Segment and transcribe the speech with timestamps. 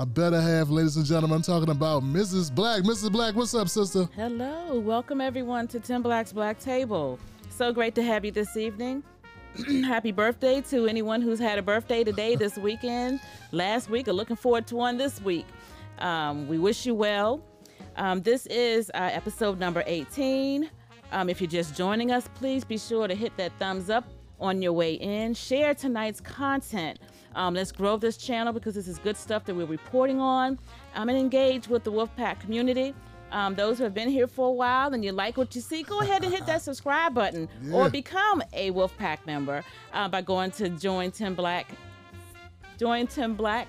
[0.00, 1.36] my better half, ladies and gentlemen.
[1.36, 2.54] I'm talking about Mrs.
[2.54, 2.84] Black.
[2.84, 3.12] Mrs.
[3.12, 4.08] Black, what's up, sister?
[4.16, 7.18] Hello, welcome everyone to Tim Black's Black Table.
[7.50, 9.02] So great to have you this evening.
[9.84, 13.20] Happy birthday to anyone who's had a birthday today, this weekend,
[13.52, 15.44] last week, or looking forward to one this week.
[15.98, 17.44] Um, we wish you well.
[17.96, 20.70] Um, this is uh, episode number 18.
[21.12, 24.08] Um, if you're just joining us, please be sure to hit that thumbs up
[24.40, 25.34] on your way in.
[25.34, 26.98] Share tonight's content.
[27.34, 30.58] Um, let's grow this channel because this is good stuff that we're reporting on.
[30.94, 32.94] Um, and engage with the Wolfpack community.
[33.32, 35.84] Um, those who have been here for a while and you like what you see,
[35.84, 37.74] go ahead and hit that subscribe button Yeah.
[37.74, 41.68] or become a Wolfpack member uh, by going to join Tim Black,
[42.78, 43.66] jointimblack.com.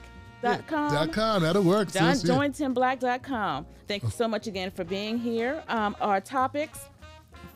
[0.93, 1.43] Dot com.
[1.43, 2.27] That'll work, John, sis.
[2.27, 2.35] Yeah.
[2.35, 3.68] jointimblack.com.
[3.88, 5.63] Thank you so much again for being here.
[5.68, 6.90] Um, our topics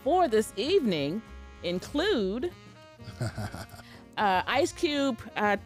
[0.04, 1.22] for this evening
[1.64, 2.52] include
[4.18, 5.58] uh, Ice Cube uh,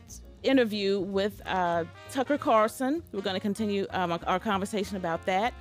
[0.44, 3.04] interview with uh, Tucker Carlson.
[3.12, 5.54] We're going to continue um, our- conversation about that.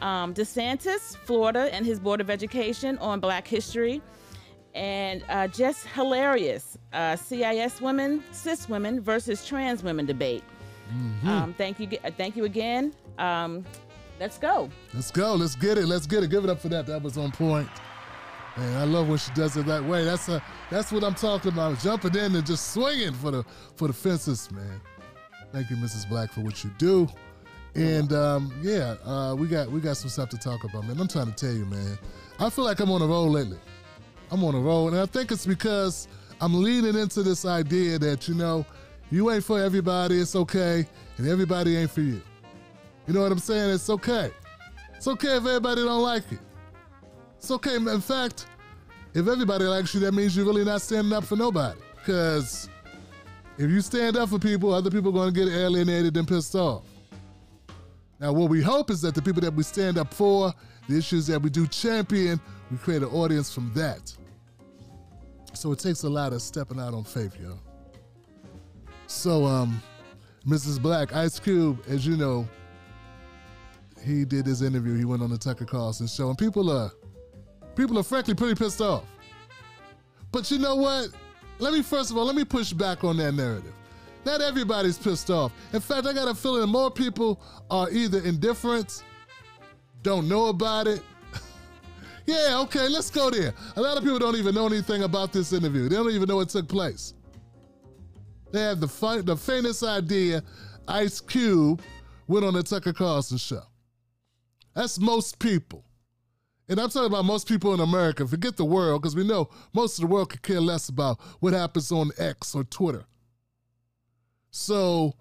[0.00, 4.02] Um, DeSantis, Florida, and his Board of Education on Black History.
[4.74, 10.44] And uh, just hilarious uh, CIS women, cis women versus trans women debate.
[11.24, 12.94] Um, thank you, uh, thank you again.
[13.18, 13.64] Um,
[14.20, 14.70] let's go.
[14.94, 15.34] Let's go.
[15.34, 15.86] Let's get it.
[15.86, 16.30] Let's get it.
[16.30, 16.86] Give it up for that.
[16.86, 17.68] That was on point.
[18.56, 20.04] Man, I love when she does it that way.
[20.04, 21.78] That's a, that's what I'm talking about.
[21.80, 23.44] Jumping in and just swinging for the
[23.76, 24.80] for the fences, man.
[25.52, 26.08] Thank you, Mrs.
[26.08, 27.06] Black, for what you do.
[27.74, 30.98] And um, yeah, uh, we got we got some stuff to talk about, man.
[30.98, 31.98] I'm trying to tell you, man.
[32.38, 33.58] I feel like I'm on a roll lately.
[34.30, 36.08] I'm on a roll, and I think it's because
[36.40, 38.64] I'm leaning into this idea that you know,
[39.10, 40.18] you ain't for everybody.
[40.18, 40.86] It's okay,
[41.18, 42.22] and everybody ain't for you.
[43.06, 43.70] You know what I'm saying?
[43.74, 44.30] It's okay.
[44.96, 46.38] It's okay if everybody don't like it.
[47.36, 47.76] It's okay.
[47.76, 48.46] In fact,
[49.14, 51.80] if everybody likes you, that means you're really not standing up for nobody.
[51.94, 52.68] Because
[53.58, 56.54] if you stand up for people, other people are going to get alienated and pissed
[56.54, 56.84] off.
[58.20, 60.52] Now, what we hope is that the people that we stand up for,
[60.88, 64.14] the issues that we do champion, we create an audience from that.
[65.52, 67.58] So it takes a lot of stepping out on faith, yo.
[69.06, 69.82] So, um,
[70.46, 70.80] Mrs.
[70.80, 72.46] Black, Ice Cube, as you know,
[74.04, 74.96] he did his interview.
[74.96, 76.90] He went on the Tucker Carlson show, and people are
[77.76, 79.04] people are frankly pretty pissed off.
[80.32, 81.08] But you know what?
[81.58, 83.72] Let me first of all let me push back on that narrative.
[84.24, 85.52] Not everybody's pissed off.
[85.72, 89.04] In fact, I got a feeling more people are either indifferent,
[90.02, 91.00] don't know about it.
[92.26, 93.54] yeah, okay, let's go there.
[93.76, 95.88] A lot of people don't even know anything about this interview.
[95.88, 97.14] They don't even know it took place.
[98.52, 100.42] They have the fi- the faintest idea
[100.88, 101.80] Ice Cube
[102.26, 103.62] went on the Tucker Carlson show.
[104.74, 105.85] That's most people.
[106.68, 108.26] And I'm talking about most people in America.
[108.26, 111.52] Forget the world, because we know most of the world could care less about what
[111.52, 113.04] happens on X or Twitter.
[114.50, 115.14] So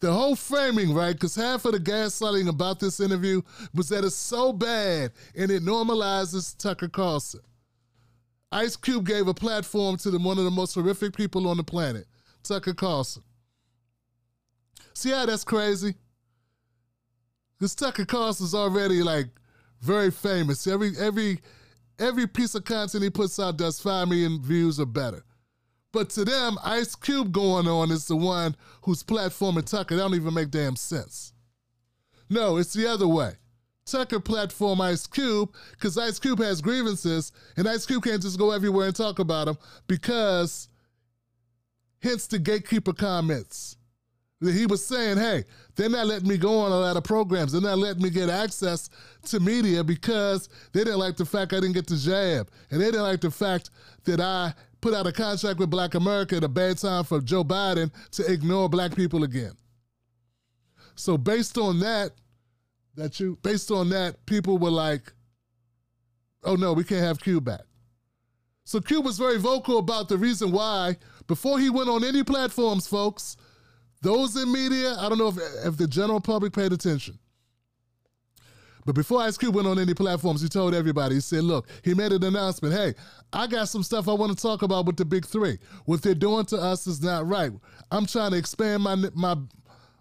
[0.00, 1.12] the whole framing, right?
[1.12, 3.42] Because half of the gaslighting about this interview
[3.74, 7.40] was that it's so bad and it normalizes Tucker Carlson.
[8.52, 11.64] Ice Cube gave a platform to the, one of the most horrific people on the
[11.64, 12.06] planet,
[12.42, 13.22] Tucker Carlson.
[14.94, 15.94] See how that's crazy?
[17.58, 19.26] Because Tucker Carlson's already like
[19.80, 20.66] very famous.
[20.66, 21.40] Every every
[21.98, 25.24] every piece of content he puts out does five million views or better.
[25.92, 30.02] But to them, Ice Cube going on is the one whose platform and Tucker they
[30.02, 31.32] don't even make damn sense.
[32.28, 33.32] No, it's the other way.
[33.86, 38.50] Tucker platform Ice Cube because Ice Cube has grievances, and Ice Cube can't just go
[38.50, 40.68] everywhere and talk about them because,
[42.02, 43.76] hence the gatekeeper comments.
[44.40, 45.44] That he was saying, hey,
[45.76, 47.52] they're not letting me go on a lot of programs.
[47.52, 48.88] They're not letting me get access
[49.26, 52.50] to media because they didn't like the fact I didn't get the jab.
[52.70, 53.70] And they didn't like the fact
[54.04, 57.44] that I put out a contract with Black America at a bad time for Joe
[57.44, 59.52] Biden to ignore black people again.
[60.94, 62.12] So based on that,
[62.94, 65.12] that you based on that, people were like,
[66.44, 67.60] oh no, we can't have Q back.
[68.64, 72.86] So Q was very vocal about the reason why, before he went on any platforms,
[72.86, 73.36] folks,
[74.06, 77.18] those in media, I don't know if, if the general public paid attention.
[78.84, 81.92] But before Ice Cube went on any platforms, he told everybody, he said, look, he
[81.92, 82.72] made an announcement.
[82.72, 82.94] Hey,
[83.32, 85.58] I got some stuff I want to talk about with the big three.
[85.86, 87.50] What they're doing to us is not right.
[87.90, 89.36] I'm trying to expand my my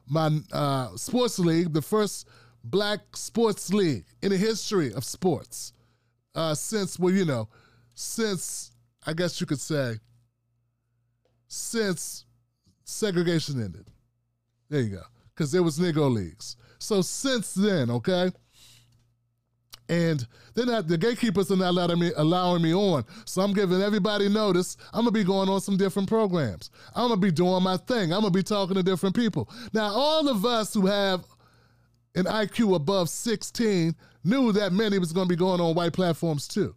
[0.08, 2.28] my uh, sports league, the first
[2.63, 5.74] black sports league in the history of sports.
[6.36, 7.50] Uh, since, well, you know,
[7.96, 8.72] since
[9.08, 9.96] I guess you could say,
[11.48, 12.25] since
[12.84, 13.90] segregation ended.
[14.70, 15.04] There you go.
[15.34, 16.58] Because there was Negro leagues.
[16.80, 18.32] So since then, okay,
[19.88, 20.26] And
[20.56, 23.06] they're the gatekeepers are not letting me allowing me on.
[23.26, 24.78] So I'm giving everybody notice.
[24.94, 26.72] I'm gonna be going on some different programs.
[26.96, 28.12] I'm gonna be doing my thing.
[28.12, 29.50] I'm gonna be talking to different people.
[29.74, 31.26] Now, all of us who have
[32.16, 36.76] an IQ above 16 knew that many was gonna be going on white platforms too.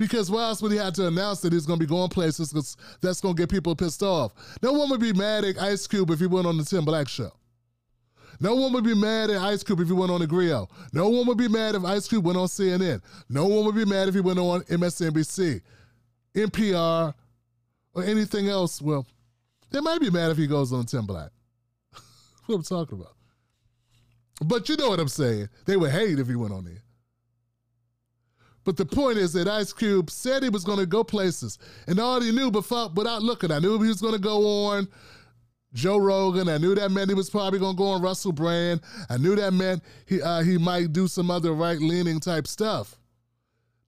[0.00, 2.74] Because why else would he have to announce that he's going to be going places
[3.02, 4.32] that's going to get people pissed off?
[4.62, 7.06] No one would be mad at Ice Cube if he went on the Tim Black
[7.06, 7.30] show.
[8.40, 10.70] No one would be mad at Ice Cube if he went on the Grio.
[10.94, 13.02] No one would be mad if Ice Cube went on CNN.
[13.28, 15.60] No one would be mad if he went on MSNBC,
[16.34, 17.12] NPR,
[17.92, 18.80] or anything else.
[18.80, 19.06] Well,
[19.70, 21.30] they might be mad if he goes on Tim Black.
[22.46, 23.16] what I'm talking about.
[24.42, 25.50] But you know what I'm saying.
[25.66, 26.82] They would hate if he went on there.
[28.70, 31.58] But the point is that Ice Cube said he was going to go places,
[31.88, 34.86] and all he knew without, without looking, I knew he was going to go on
[35.74, 36.48] Joe Rogan.
[36.48, 38.80] I knew that meant he was probably going to go on Russell Brand.
[39.08, 42.96] I knew that meant he uh, he might do some other right leaning type stuff.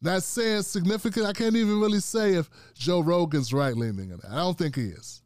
[0.00, 1.26] Not saying significant.
[1.26, 4.18] I can't even really say if Joe Rogan's right leaning.
[4.28, 5.22] I don't think he is.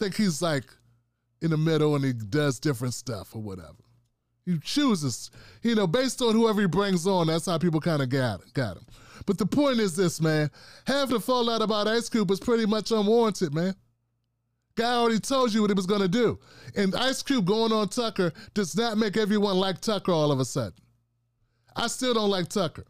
[0.00, 0.66] I think he's like
[1.40, 3.81] in the middle and he does different stuff or whatever.
[4.44, 5.30] He chooses,
[5.62, 7.28] you know, based on whoever he brings on.
[7.28, 8.86] That's how people kind of got got him.
[9.24, 10.50] But the point is this, man.
[10.86, 13.74] Half the fallout about Ice Cube was pretty much unwarranted, man.
[14.74, 16.38] Guy already told you what he was going to do.
[16.76, 20.44] And Ice Cube going on Tucker does not make everyone like Tucker all of a
[20.44, 20.72] sudden.
[21.76, 22.84] I still don't like Tucker.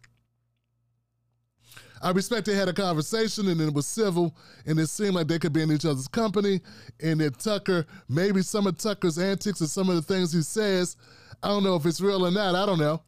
[2.01, 5.39] I respect they had a conversation and it was civil and it seemed like they
[5.39, 6.61] could be in each other's company
[7.01, 10.97] and that Tucker, maybe some of Tucker's antics and some of the things he says,
[11.43, 13.03] I don't know if it's real or not, I don't know.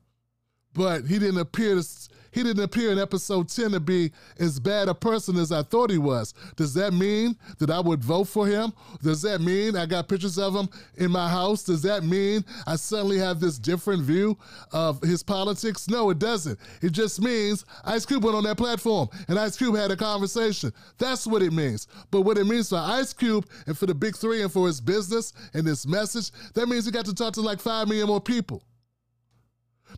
[0.72, 1.86] But he didn't appear to
[2.34, 4.10] he didn't appear in episode 10 to be
[4.40, 6.34] as bad a person as I thought he was.
[6.56, 8.72] Does that mean that I would vote for him?
[9.02, 11.62] Does that mean I got pictures of him in my house?
[11.62, 14.36] Does that mean I suddenly have this different view
[14.72, 15.88] of his politics?
[15.88, 16.58] No, it doesn't.
[16.82, 20.72] It just means Ice Cube went on that platform and Ice Cube had a conversation.
[20.98, 21.87] That's what it means.
[22.10, 24.80] But what it means for Ice Cube and for the big three and for his
[24.80, 28.20] business and his message, that means he got to talk to like 5 million more
[28.20, 28.64] people.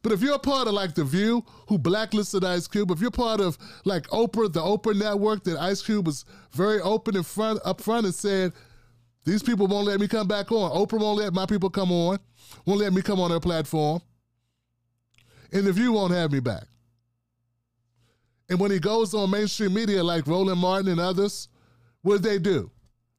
[0.02, 3.10] But if you're a part of like The View, who blacklisted Ice Cube, if you're
[3.10, 7.60] part of like Oprah, the Oprah network, that Ice Cube was very open in front
[7.64, 8.52] up front and said,
[9.24, 10.70] these people won't let me come back on.
[10.70, 12.18] Oprah won't let my people come on,
[12.64, 14.00] won't let me come on their platform.
[15.52, 16.64] And The View won't have me back.
[18.48, 21.48] And when he goes on mainstream media like Roland Martin and others,
[22.02, 22.70] what did they do?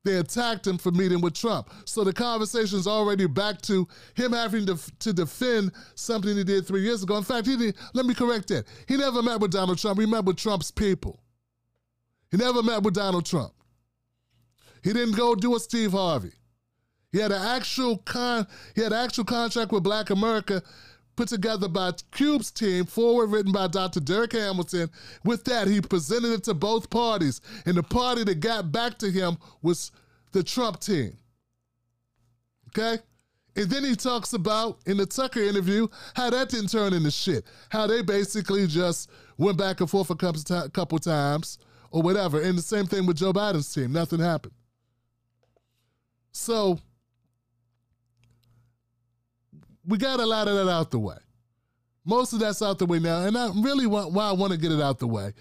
[0.07, 1.69] They attacked him for meeting with Trump.
[1.83, 6.65] So the conversation is already back to him having to, to defend something he did
[6.65, 7.17] three years ago.
[7.17, 8.67] In fact, he didn't, let me correct that.
[8.87, 9.99] He never met with Donald Trump.
[9.99, 11.19] He met with Trump's people.
[12.31, 13.51] He never met with Donald Trump.
[14.81, 16.31] He didn't go do a Steve Harvey.
[17.11, 20.63] He had an actual con he had an actual contract with Black America
[21.17, 23.99] put together by Cube's team, forward written by Dr.
[23.99, 24.89] Darrick Hamilton.
[25.25, 29.11] With that, he presented it to both parties, and the party that got back to
[29.11, 29.91] him was
[30.31, 31.17] the Trump team.
[32.69, 33.01] Okay?
[33.55, 37.43] And then he talks about in the Tucker interview how that didn't turn into shit.
[37.69, 39.09] How they basically just
[39.39, 41.57] went back and forth a couple, times
[41.89, 42.39] or whatever.
[42.39, 43.91] And the same thing with Joe Biden's team.
[43.91, 44.53] Nothing happened.
[46.31, 46.79] So
[49.87, 51.17] we got a lot of that out the way.
[52.05, 54.59] Most of that's out the way now, and I really want why I want to
[54.59, 55.33] get it out the way,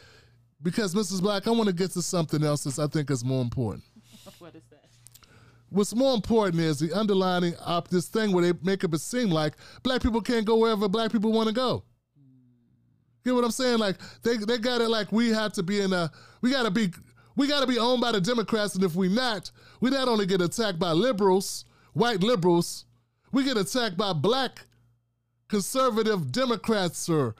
[0.62, 1.20] because Mrs.
[1.20, 3.84] Black, I want to get to something else that I think is more important.
[4.38, 4.84] what is that?
[5.68, 9.54] What's more important is the underlining of this thing where they make it seem like
[9.82, 11.84] black people can't go wherever black people want to go.
[13.24, 13.78] You know what I'm saying?
[13.78, 16.10] Like they they got it like we have to be in a
[16.42, 16.90] we gotta be
[17.36, 19.50] we gotta be owned by the Democrats, and if we not,
[19.80, 22.85] we not only get attacked by liberals, white liberals,
[23.32, 24.66] we get attacked by black
[25.48, 27.34] conservative Democrats or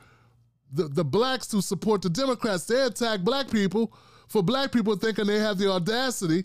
[0.72, 2.64] the, the blacks who support the Democrats.
[2.66, 3.92] They attack black people
[4.28, 6.44] for black people thinking they have the audacity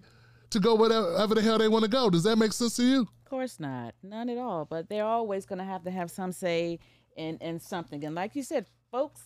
[0.52, 2.10] to go wherever the hell they want to go.
[2.10, 3.02] Does that make sense to you?
[3.02, 3.96] Of course not.
[4.04, 4.66] None at all.
[4.66, 6.80] But they're always going to have to have some say
[7.16, 8.04] in, in something.
[8.04, 9.22] And like you said, folks,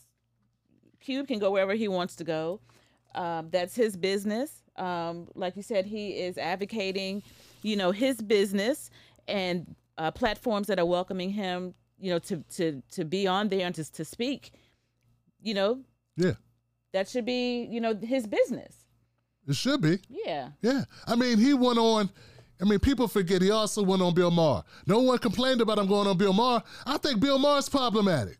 [0.99, 2.61] Cube can go wherever he wants to go.
[3.13, 4.61] Um, that's his business.
[4.75, 7.23] Um, like you said, he is advocating,
[7.63, 8.89] you know, his business.
[9.27, 13.65] And uh, platforms that are welcoming him, you know, to to to be on there
[13.65, 14.51] and to to speak,
[15.41, 15.81] you know.
[16.17, 16.33] Yeah.
[16.93, 18.85] That should be, you know, his business.
[19.47, 19.99] It should be.
[20.09, 20.49] Yeah.
[20.61, 20.85] Yeah.
[21.05, 22.09] I mean, he went on.
[22.61, 24.63] I mean, people forget he also went on Bill Maher.
[24.87, 26.63] No one complained about him going on Bill Maher.
[26.85, 28.37] I think Bill Maher's problematic.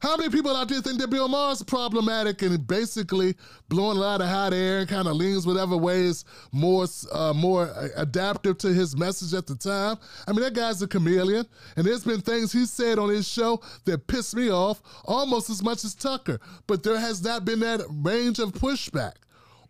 [0.00, 3.34] How many people out there think that Bill Maher is problematic and basically
[3.68, 7.34] blowing a lot of hot air and kind of leans whatever way is more uh,
[7.34, 9.98] more adaptive to his message at the time?
[10.26, 11.44] I mean, that guy's a chameleon,
[11.76, 15.62] and there's been things he said on his show that pissed me off almost as
[15.62, 19.16] much as Tucker, but there has not been that range of pushback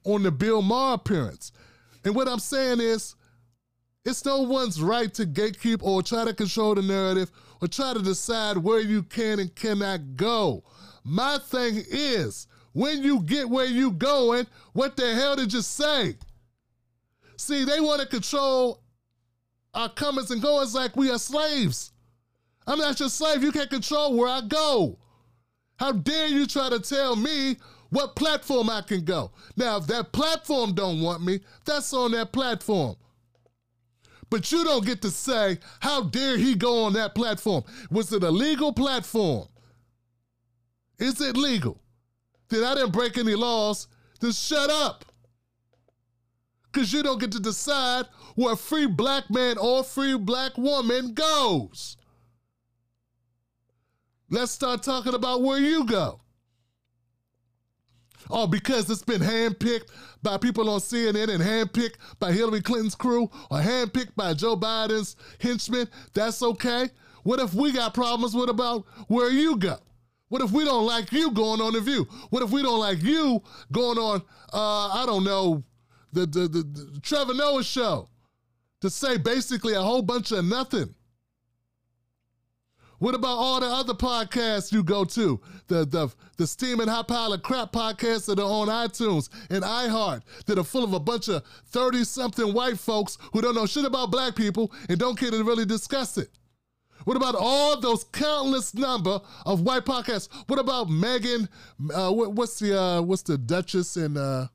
[0.04, 1.50] on the Bill Maher appearance.
[2.04, 3.16] And what I'm saying is,
[4.04, 8.02] it's no one's right to gatekeep or try to control the narrative or try to
[8.02, 10.64] decide where you can and cannot go.
[11.04, 16.16] My thing is, when you get where you going, what the hell did you say?
[17.36, 18.82] See, they want to control
[19.74, 21.92] our comings and goings like we are slaves.
[22.66, 23.42] I'm not your slave.
[23.42, 24.98] You can't control where I go.
[25.78, 27.56] How dare you try to tell me
[27.88, 29.32] what platform I can go?
[29.56, 32.96] Now, if that platform don't want me, that's on that platform.
[34.30, 37.64] But you don't get to say, how dare he go on that platform?
[37.90, 39.48] Was it a legal platform?
[40.98, 41.80] Is it legal?
[42.48, 43.88] Then I didn't break any laws.
[44.20, 45.04] Then shut up.
[46.72, 48.06] Because you don't get to decide
[48.36, 51.96] where a free black man or free black woman goes.
[54.28, 56.20] Let's start talking about where you go.
[58.30, 59.88] Oh, because it's been handpicked
[60.22, 65.16] by people on CNN and handpicked by Hillary Clinton's crew or handpicked by Joe Biden's
[65.40, 66.90] henchmen, that's okay.
[67.22, 69.78] What if we got problems with about where you go?
[70.28, 72.06] What if we don't like you going on the view?
[72.30, 74.22] What if we don't like you going on,
[74.52, 75.64] uh, I don't know,
[76.12, 78.08] the, the, the, the Trevor Noah show
[78.80, 80.94] to say basically a whole bunch of nothing?
[83.00, 85.40] What about all the other podcasts you go to?
[85.68, 89.64] The the the Steam and Hot Pile of Crap podcasts that are on iTunes and
[89.64, 91.42] iHeart that are full of a bunch of
[91.72, 95.64] 30-something white folks who don't know shit about black people and don't care to really
[95.64, 96.28] discuss it.
[97.04, 100.28] What about all those countless number of white podcasts?
[100.46, 101.48] What about Meghan?
[101.94, 104.46] Uh, what, what's the uh, what's the Duchess and uh,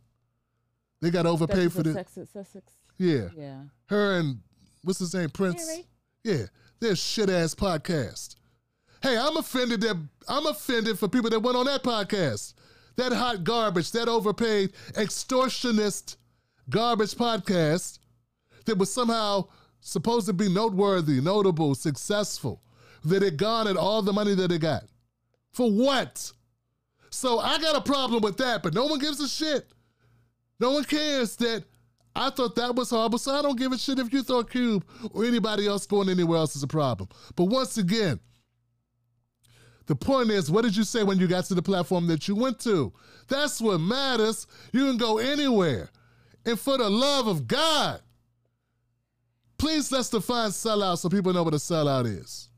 [1.01, 2.73] they got overpaid Duchess for the Sussex, Sussex.
[2.99, 3.29] yeah.
[3.35, 3.61] Yeah.
[3.87, 4.41] Her and
[4.83, 5.67] what's his name Prince.
[5.67, 5.85] Harry.
[6.23, 6.45] Yeah,
[6.79, 8.35] they're shit ass podcast.
[9.01, 12.53] Hey, I'm offended that I'm offended for people that went on that podcast.
[12.95, 16.15] That hot garbage, that overpaid extortionist
[16.69, 17.99] garbage podcast
[18.65, 19.45] that was somehow
[19.81, 22.61] supposed to be noteworthy, notable, successful,
[23.03, 24.85] that it garnered all the money that it got.
[25.51, 26.31] For what?
[27.09, 29.67] So I got a problem with that, but no one gives a shit.
[30.59, 31.63] No one cares that
[32.15, 34.85] I thought that was horrible, so I don't give a shit if you thought Cube
[35.11, 37.09] or anybody else going anywhere else is a problem.
[37.35, 38.19] But once again,
[39.87, 42.35] the point is, what did you say when you got to the platform that you
[42.35, 42.93] went to?
[43.27, 44.47] That's what matters.
[44.71, 45.89] You can go anywhere.
[46.45, 48.01] And for the love of God,
[49.57, 52.49] please let's define sellout so people know what a sellout is.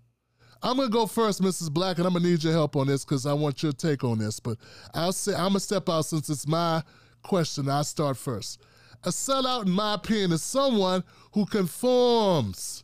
[0.61, 1.71] I'm gonna go first, Mrs.
[1.71, 4.17] Black, and I'm gonna need your help on this because I want your take on
[4.17, 4.39] this.
[4.39, 4.57] But
[4.93, 6.83] I'll say I'm gonna step out since it's my
[7.23, 7.69] question.
[7.69, 8.59] I'll start first.
[9.03, 12.83] A sellout, in my opinion, is someone who conforms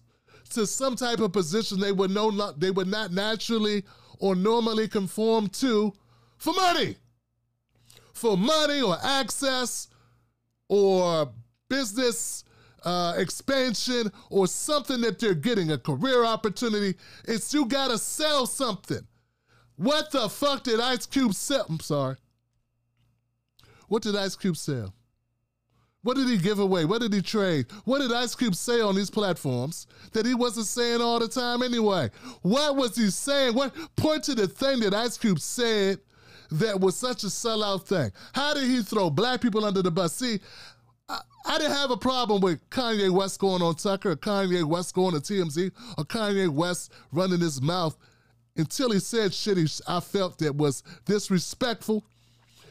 [0.52, 3.84] to some type of position they would know they would not naturally
[4.20, 5.94] or normally conform to
[6.38, 6.96] for money.
[8.14, 9.88] For money or access
[10.70, 11.32] or
[11.68, 12.44] business
[12.84, 16.98] uh, expansion or something that they're getting, a career opportunity.
[17.26, 19.06] It's you gotta sell something.
[19.76, 21.66] What the fuck did Ice Cube sell?
[21.68, 22.18] I'm sorry.
[23.88, 24.94] What did Ice Cube sell?
[26.04, 26.84] What did he give away?
[26.84, 27.68] What did he trade?
[27.86, 31.64] What did Ice Cube say on these platforms that he wasn't saying all the time
[31.64, 32.10] anyway?
[32.42, 33.56] What was he saying?
[33.56, 36.00] What point to the thing that Ice Cube said
[36.52, 38.12] that was such a sellout thing?
[38.34, 40.14] How did he throw black people under the bus?
[40.14, 40.40] See,
[41.08, 44.94] I, I didn't have a problem with Kanye West going on Tucker, or Kanye West
[44.94, 47.98] going to TMZ, or Kanye West running his mouth
[48.58, 52.04] until he said shit he, I felt that was disrespectful,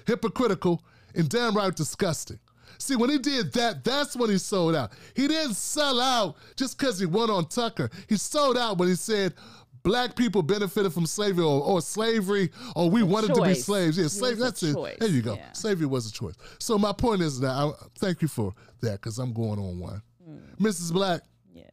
[0.07, 0.83] hypocritical,
[1.15, 2.39] and downright disgusting.
[2.79, 4.93] See, when he did that, that's when he sold out.
[5.15, 7.91] He didn't sell out just because he went on Tucker.
[8.09, 9.35] He sold out when he said
[9.83, 13.99] black people benefited from slavery or, or slavery or we wanted to be slaves.
[13.99, 14.39] Yeah, It slave.
[14.39, 14.75] was a That's it.
[14.75, 15.35] choice, There you go.
[15.35, 15.53] yeah.
[15.53, 16.35] Slavery was a choice.
[16.59, 20.03] So my point is that I thank you for that because I'm going on one.
[20.25, 20.39] Hmm.
[20.65, 20.93] Mrs.
[20.93, 21.71] Black, Yes.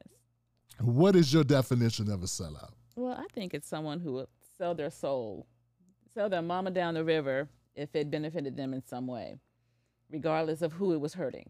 [0.79, 2.71] what is your definition of a sellout?
[2.95, 4.27] Well, I think it's someone who would
[4.57, 5.45] sell their soul,
[6.13, 9.39] sell their mama down the river if it benefited them in some way,
[10.11, 11.49] regardless of who it was hurting.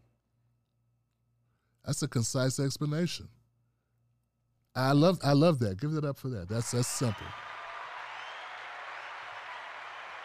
[1.84, 3.28] That's a concise explanation.
[4.74, 5.80] I love I love that.
[5.80, 6.48] Give it up for that.
[6.48, 7.26] That's that's simple.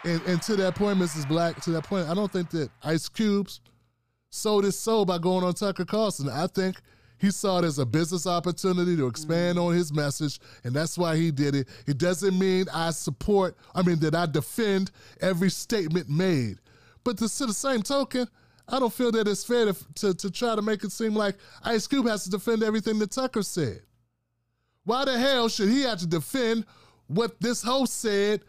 [0.04, 1.26] And and to that point, Mrs.
[1.26, 3.60] Black, to that point, I don't think that Ice Cubes
[4.30, 6.28] sold his soul by going on Tucker Carlson.
[6.28, 6.76] I think
[7.18, 9.68] He saw it as a business opportunity to expand mm-hmm.
[9.68, 11.68] on his message, and that's why he did it.
[11.86, 14.90] It doesn't mean I support, I mean, that I defend
[15.20, 16.58] every statement made.
[17.06, 18.26] But to, to the same token,
[18.68, 21.36] I don't feel that it's fair to, to, to try to make it seem like
[21.62, 23.82] Ice Cube has to defend everything that Tucker said.
[24.82, 26.64] Why the hell should he have to defend
[27.06, 28.40] what this host said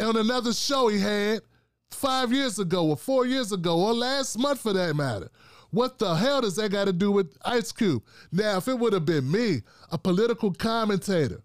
[0.00, 1.42] on another show he had
[1.90, 5.28] five years ago or four years ago or last month for that matter?
[5.70, 8.02] What the hell does that got to do with Ice Cube?
[8.32, 11.42] Now, if it would have been me, a political commentator,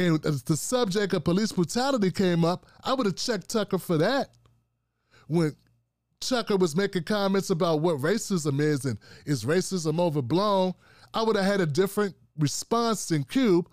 [0.00, 4.30] and the subject of police brutality came up, I would have checked Tucker for that.
[5.26, 5.54] When
[6.20, 10.74] Tucker was making comments about what racism is and is racism overblown,
[11.12, 13.68] I would have had a different response than Cube,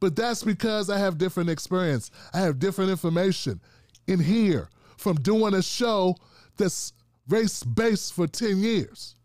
[0.00, 2.10] but that's because I have different experience.
[2.32, 3.60] I have different information
[4.06, 6.16] in here from doing a show
[6.56, 6.92] that's
[7.28, 9.16] race based for 10 years.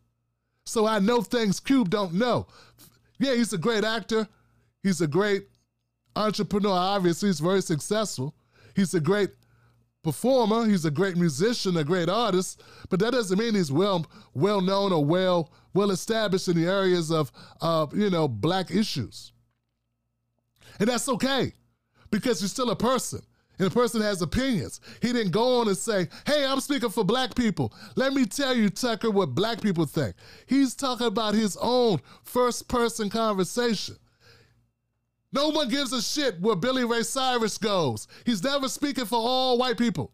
[0.65, 2.47] So I know things Cube don't know.
[3.19, 4.27] Yeah, he's a great actor.
[4.83, 5.47] He's a great
[6.17, 6.71] entrepreneur.
[6.71, 8.35] Obviously, he's very successful.
[8.75, 9.31] He's a great
[10.03, 10.65] performer.
[10.65, 12.61] He's a great musician, a great artist.
[12.89, 17.11] But that doesn't mean he's well well known or well well established in the areas
[17.11, 17.31] of
[17.61, 19.31] uh, you know black issues.
[20.79, 21.53] And that's okay
[22.11, 23.21] because you're still a person
[23.59, 24.79] and a person has opinions.
[25.01, 27.73] He didn't go on and say, Hey, I'm speaking for black people.
[27.95, 30.15] Let me tell you, Tucker, what black people think.
[30.45, 33.97] He's talking about his own first person conversation.
[35.31, 38.07] No one gives a shit where Billy Ray Cyrus goes.
[38.25, 40.13] He's never speaking for all white people.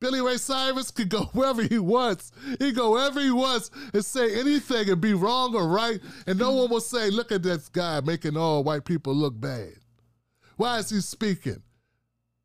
[0.00, 2.32] Billy Ray Cyrus could go wherever he wants.
[2.58, 6.52] He go wherever he wants and say anything and be wrong or right, and no
[6.52, 9.74] one will say, "Look at this guy making all white people look bad."
[10.56, 11.62] Why is he speaking?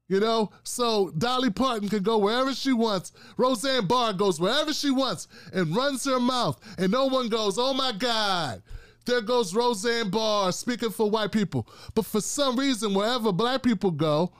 [0.07, 3.11] You know, so Dolly Parton can go wherever she wants.
[3.37, 7.73] Roseanne Barr goes wherever she wants and runs her mouth, and no one goes, "Oh
[7.73, 8.63] my God."
[9.09, 11.67] There goes Roseanne Barr speaking for white people.
[11.95, 14.31] But for some reason, wherever black people go,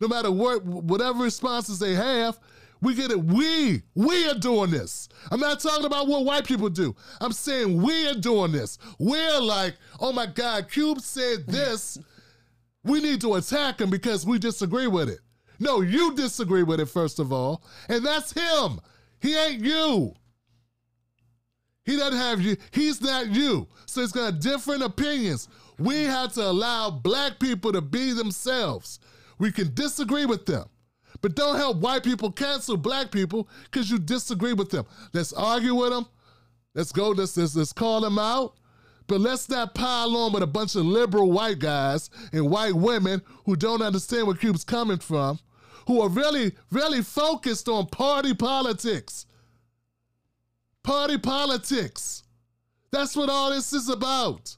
[0.00, 2.40] no matter what, whatever responses they have,
[2.80, 3.22] we get it.
[3.22, 5.10] We, we are doing this.
[5.30, 6.96] I'm not talking about what white people do.
[7.20, 8.78] I'm saying we are doing this.
[8.98, 11.98] We're like, oh my God, Cube said this.
[12.84, 15.20] we need to attack him because we disagree with it.
[15.58, 17.62] No, you disagree with it, first of all.
[17.90, 18.80] And that's him.
[19.20, 20.14] He ain't you.
[21.86, 22.56] He doesn't have you.
[22.72, 23.68] He's not you.
[23.86, 25.48] So he's got different opinions.
[25.78, 28.98] We have to allow black people to be themselves.
[29.38, 30.64] We can disagree with them.
[31.22, 34.84] But don't help white people cancel black people because you disagree with them.
[35.12, 36.06] Let's argue with them.
[36.74, 37.10] Let's go.
[37.10, 38.56] Let's, let's, let's call them out.
[39.06, 43.22] But let's not pile on with a bunch of liberal white guys and white women
[43.44, 45.38] who don't understand where Cube's coming from,
[45.86, 49.25] who are really, really focused on party politics.
[50.86, 52.22] Party politics.
[52.92, 54.56] That's what all this is about.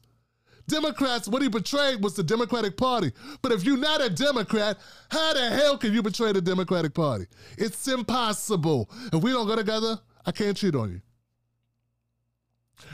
[0.67, 3.13] Democrats, what he betrayed was the Democratic Party.
[3.41, 4.77] But if you're not a Democrat,
[5.11, 7.25] how the hell can you betray the Democratic Party?
[7.57, 8.91] It's impossible.
[9.11, 11.01] If we don't go together, I can't cheat on you.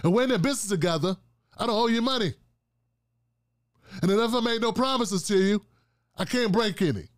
[0.05, 1.17] And we're in business together,
[1.59, 2.35] I don't owe you money.
[4.01, 5.65] And if I made no promises to you,
[6.17, 7.09] I can't break any.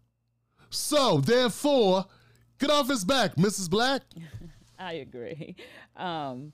[0.71, 2.07] So, therefore,
[2.59, 3.69] get off his back, Mrs.
[3.69, 4.01] Black.
[4.79, 5.57] I agree.
[5.97, 6.53] Um,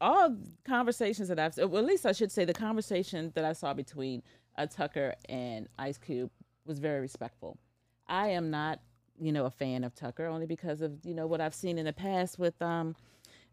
[0.00, 3.72] all conversations that I've, well, at least I should say, the conversation that I saw
[3.72, 4.22] between
[4.58, 6.30] uh, Tucker and Ice Cube
[6.66, 7.58] was very respectful.
[8.06, 8.80] I am not,
[9.18, 11.86] you know, a fan of Tucker only because of you know what I've seen in
[11.86, 12.94] the past with, um,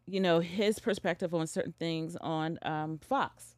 [0.05, 3.55] you know, his perspective on certain things on um, Fox.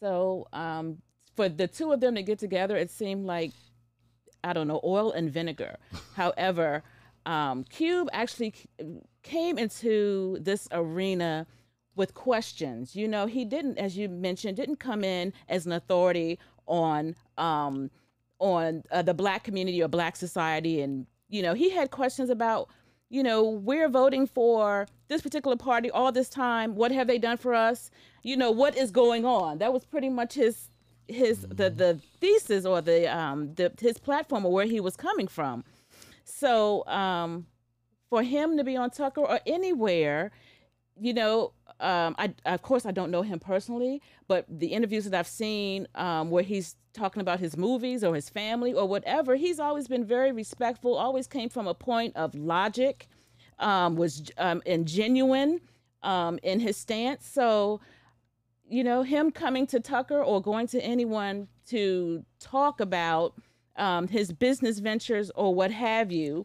[0.00, 0.98] So um,
[1.36, 3.52] for the two of them to get together, it seemed like
[4.42, 5.76] I don't know oil and vinegar.
[6.14, 6.82] However
[7.28, 8.54] um, Cube actually
[9.22, 11.46] came into this arena
[11.94, 12.96] with questions.
[12.96, 17.90] You know, he didn't, as you mentioned, didn't come in as an authority on um,
[18.38, 22.70] on uh, the black community or black society, and you know, he had questions about,
[23.10, 26.76] you know, we're voting for this particular party all this time.
[26.76, 27.90] What have they done for us?
[28.22, 29.58] You know, what is going on?
[29.58, 30.70] That was pretty much his
[31.08, 35.28] his the the thesis or the um the his platform or where he was coming
[35.28, 35.64] from.
[36.28, 37.46] So um,
[38.10, 40.30] for him to be on Tucker or anywhere,
[41.00, 45.18] you know, um, I of course I don't know him personally, but the interviews that
[45.18, 49.60] I've seen um, where he's talking about his movies or his family or whatever, he's
[49.60, 50.96] always been very respectful.
[50.96, 53.08] Always came from a point of logic,
[53.58, 55.60] um, was um, and genuine
[56.02, 57.26] um, in his stance.
[57.26, 57.80] So,
[58.68, 63.34] you know, him coming to Tucker or going to anyone to talk about
[63.78, 66.44] um, his business ventures or what have you,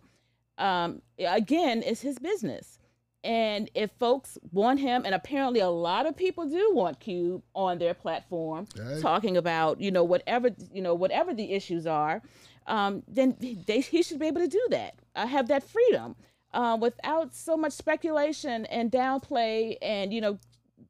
[0.57, 2.79] um, again, is his business.
[3.25, 7.77] And if folks want him, and apparently a lot of people do want Cube on
[7.79, 9.01] their platform, Right.
[9.01, 12.21] talking about you know whatever you know whatever the issues are,
[12.67, 14.95] um, then they, he should be able to do that.
[15.15, 16.15] Uh, have that freedom
[16.53, 20.37] uh, without so much speculation and downplay, and you know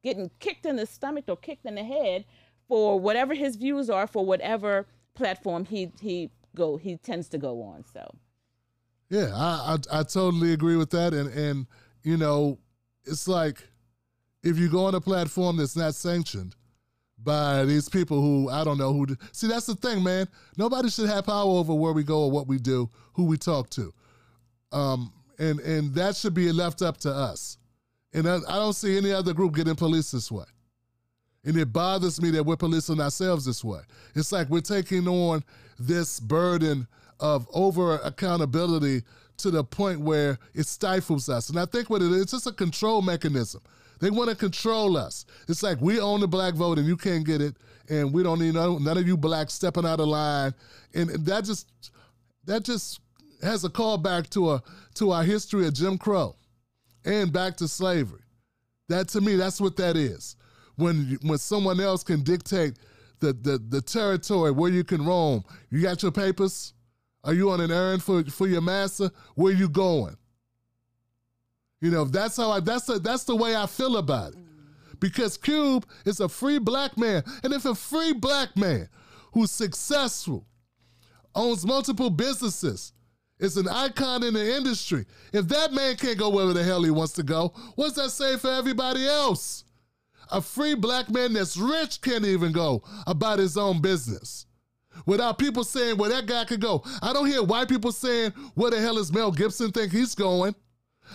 [0.02, 2.24] getting kicked in the stomach or kicked in the head
[2.66, 7.62] for whatever his views are for whatever platform he he go he tends to go
[7.62, 7.84] on.
[7.92, 8.14] So
[9.08, 11.66] Yeah, I, I I totally agree with that, and and
[12.02, 12.58] you know,
[13.04, 13.62] it's like
[14.42, 16.54] if you go on a platform that's not sanctioned
[17.18, 19.06] by these people who I don't know who.
[19.32, 20.28] See, that's the thing, man.
[20.56, 23.70] Nobody should have power over where we go or what we do, who we talk
[23.70, 23.92] to,
[24.72, 27.58] um, and and that should be left up to us.
[28.12, 30.44] And I, I don't see any other group getting policed this way.
[31.44, 33.80] And it bothers me that we're policing ourselves this way.
[34.14, 35.44] It's like we're taking on
[35.78, 36.86] this burden
[37.20, 39.02] of over accountability
[39.38, 41.48] to the point where it stifles us.
[41.50, 43.62] And I think what it is, it's just a control mechanism.
[44.00, 45.24] They want to control us.
[45.48, 47.56] It's like we own the black vote and you can't get it,
[47.88, 50.54] and we don't need none, none of you blacks stepping out of line.
[50.94, 51.68] And that just
[52.44, 53.00] that just
[53.42, 54.62] has a callback to a
[54.94, 56.36] to our history of Jim Crow
[57.04, 58.22] and back to slavery.
[58.88, 60.36] That to me, that's what that is.
[60.76, 62.74] When when someone else can dictate
[63.20, 65.44] the, the the territory where you can roam.
[65.70, 66.74] You got your papers?
[67.22, 69.10] Are you on an errand for, for your master?
[69.34, 70.16] Where you going?
[71.80, 74.38] You know, that's how I that's the that's the way I feel about it.
[75.00, 77.22] Because Cube is a free black man.
[77.42, 78.88] And if a free black man
[79.32, 80.46] who's successful,
[81.34, 82.92] owns multiple businesses,
[83.38, 86.90] is an icon in the industry, if that man can't go wherever the hell he
[86.90, 89.64] wants to go, what's that say for everybody else?
[90.34, 94.46] A free black man that's rich can't even go about his own business
[95.06, 96.82] without people saying where that guy could go.
[97.00, 100.56] I don't hear white people saying where the hell is Mel Gibson think he's going.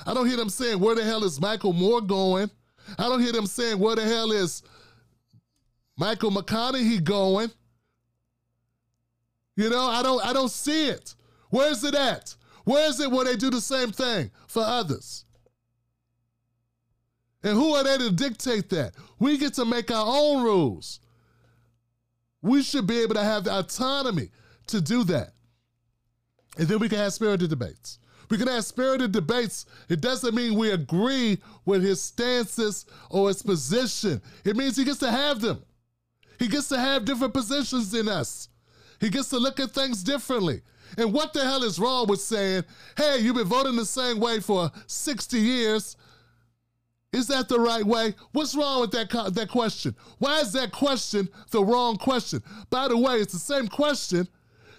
[0.06, 2.50] I don't hear them saying where the hell is Michael Moore going.
[2.98, 4.64] I don't hear them saying where the hell is
[5.98, 7.52] Michael McConaughey going.
[9.58, 11.14] You know, I don't I don't see it.
[11.50, 12.38] Where's it at?
[12.64, 15.26] Where is it where they do the same thing for others?
[17.44, 18.94] And who are they to dictate that?
[19.18, 21.00] We get to make our own rules.
[22.42, 24.30] We should be able to have the autonomy
[24.68, 25.34] to do that.
[26.58, 28.00] And then we can have spirited debates.
[28.30, 29.66] We can have spirited debates.
[29.88, 34.22] It doesn't mean we agree with his stances or his position.
[34.46, 35.64] It means he gets to have them.
[36.38, 38.50] He gets to have different positions than us.
[39.00, 40.62] He gets to look at things differently.
[40.98, 42.64] And what the hell is wrong with saying,
[42.98, 45.96] hey, you've been voting the same way for 60 years?
[47.12, 48.14] Is that the right way?
[48.34, 49.96] What's wrong with that, co- that question?
[50.20, 52.44] Why is that question the wrong question?
[52.70, 54.28] By the way, it's the same question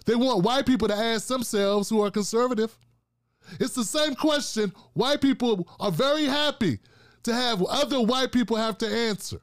[0.07, 2.77] they want white people to ask themselves who are conservative.
[3.59, 6.79] It's the same question white people are very happy
[7.25, 9.41] to have other white people have to answer.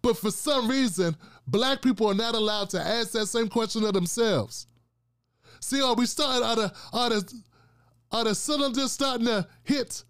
[0.00, 3.92] But for some reason, black people are not allowed to ask that same question of
[3.92, 4.66] themselves.
[5.60, 7.42] See, are we starting, are the, are the,
[8.10, 10.04] are the cylinders starting to hit?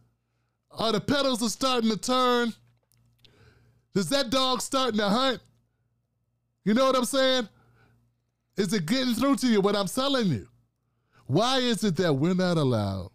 [0.76, 2.52] Are the pedals are starting to turn?
[3.94, 5.40] Is that dog starting to hunt?
[6.64, 7.48] You know what I'm saying?
[8.56, 10.48] Is it getting through to you what I'm telling you?
[11.26, 13.10] Why is it that we're not allowed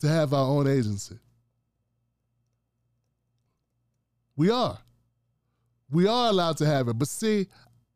[0.00, 1.18] to have our own agency?
[4.36, 4.78] We are.
[5.90, 6.98] We are allowed to have it.
[6.98, 7.46] But see,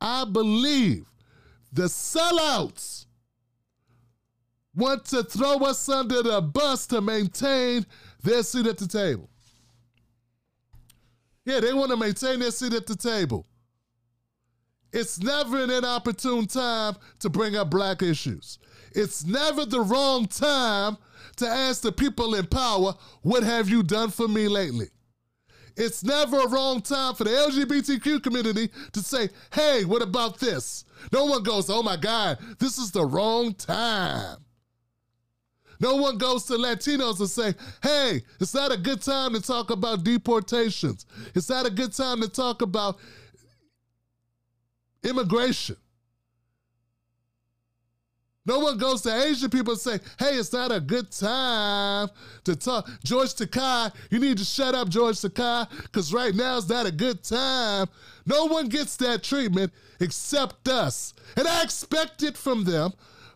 [0.00, 1.06] I believe
[1.72, 3.06] the sellouts
[4.74, 7.84] want to throw us under the bus to maintain
[8.22, 9.28] their seat at the table.
[11.44, 13.46] Yeah, they want to maintain their seat at the table.
[14.92, 18.58] It's never an inopportune time to bring up black issues.
[18.92, 20.96] It's never the wrong time
[21.36, 24.88] to ask the people in power, what have you done for me lately?
[25.76, 30.84] It's never a wrong time for the LGBTQ community to say, hey, what about this?
[31.12, 34.38] No one goes, oh my God, this is the wrong time.
[35.80, 39.70] No one goes to Latinos and say, hey, it's not a good time to talk
[39.70, 41.06] about deportations.
[41.34, 42.98] It's not a good time to talk about
[45.04, 45.76] immigration.
[48.44, 52.08] No one goes to Asian people and say, hey, it's not a good time
[52.44, 52.88] to talk.
[53.04, 56.90] George Takei, you need to shut up, George Takei, because right now is not a
[56.90, 57.86] good time.
[58.24, 61.12] No one gets that treatment except us.
[61.36, 62.92] And I expect it from them,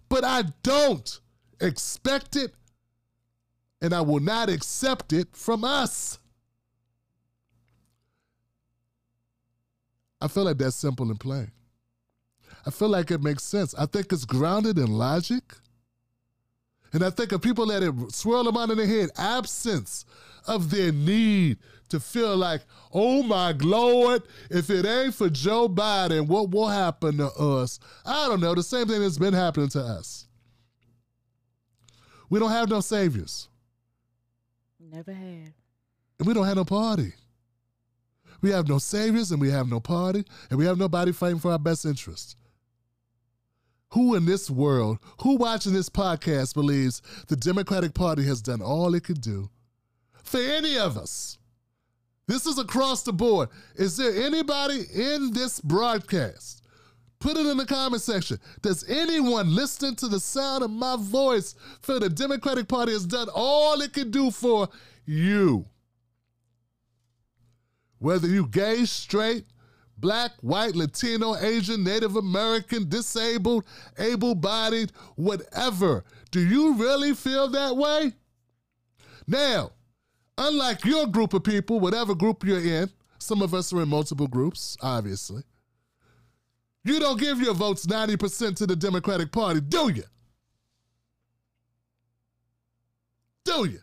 [0.09, 1.21] but I don't
[1.63, 2.53] expect it,
[3.81, 6.19] and I will not accept it from us.
[10.21, 11.51] I feel like that's simple and plain.
[12.65, 13.75] I feel like it makes sense.
[13.77, 15.43] I think it's grounded in logic.
[16.93, 20.05] And I think of people let it swirl out in their head, absence
[20.47, 26.27] of their need to feel like, oh my Lord, if it ain't for Joe Biden,
[26.27, 27.81] what will happen to us?
[28.05, 28.55] I don't know.
[28.55, 30.29] The same thing that's been happening to us.
[32.33, 33.51] We don't have no saviors.
[34.81, 35.53] Never had.
[36.19, 37.13] And we don't have no party.
[38.41, 41.53] We have no saviors and we have no party and we have nobody fighting for
[41.53, 42.37] our best interests.
[43.91, 48.95] Who in this world, who watching this podcast believes the Democratic Party has done all
[48.95, 49.51] it could do
[50.23, 51.37] for any of us?
[52.29, 53.51] This is across the board.
[53.75, 56.62] Is there anybody in this broadcast?
[57.23, 58.41] Put it in the comment section.
[58.63, 63.29] Does anyone listening to the sound of my voice feel the Democratic Party has done
[63.33, 64.69] all it could do for
[65.07, 65.65] you?
[68.01, 69.45] Whether you gay, straight,
[69.99, 73.67] black, white, Latino, Asian, Native American, disabled,
[74.01, 76.03] able bodied, whatever.
[76.33, 78.15] Do you really feel that way?
[79.29, 79.71] Now,
[80.37, 84.27] unlike your group of people, whatever group you're in, some of us are in multiple
[84.27, 85.45] groups, obviously.
[86.85, 90.03] You don't give your votes 90% to the Democratic Party, do you?
[93.45, 93.79] Do you?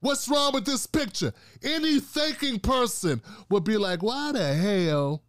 [0.00, 1.32] What's wrong with this picture?
[1.62, 5.22] Any thinking person would be like, why the hell?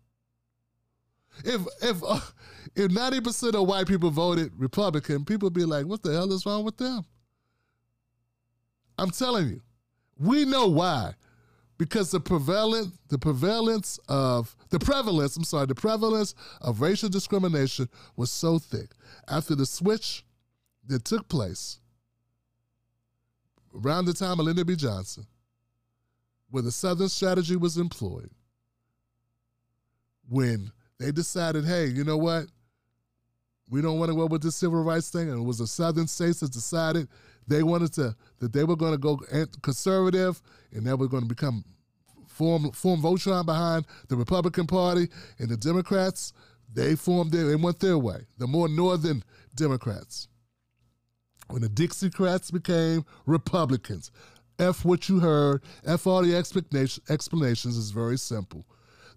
[1.45, 2.19] If if uh,
[2.75, 6.63] if 90% of white people voted Republican, people be like, what the hell is wrong
[6.63, 7.05] with them?
[8.97, 9.61] I'm telling you,
[10.17, 11.13] we know why.
[11.77, 17.89] Because the prevalent the prevalence of the prevalence, I'm sorry, the prevalence of racial discrimination
[18.15, 18.91] was so thick.
[19.27, 20.23] After the switch
[20.87, 21.79] that took place
[23.75, 24.75] around the time of Lyndon B.
[24.75, 25.25] Johnson,
[26.51, 28.29] where the Southern strategy was employed,
[30.29, 32.45] when they decided, hey, you know what?
[33.69, 35.29] We don't want to go with this civil rights thing.
[35.29, 37.07] And it was the Southern states that decided
[37.47, 39.19] they wanted to, that they were going to go
[39.61, 41.63] conservative and they were going to become,
[42.27, 46.33] form, form Voltron behind the Republican Party and the Democrats.
[46.73, 49.23] They formed their, they went their way, the more northern
[49.55, 50.27] Democrats
[51.49, 54.11] when the Dixiecrats became Republicans.
[54.59, 58.65] F what you heard, F all the explanations is very simple.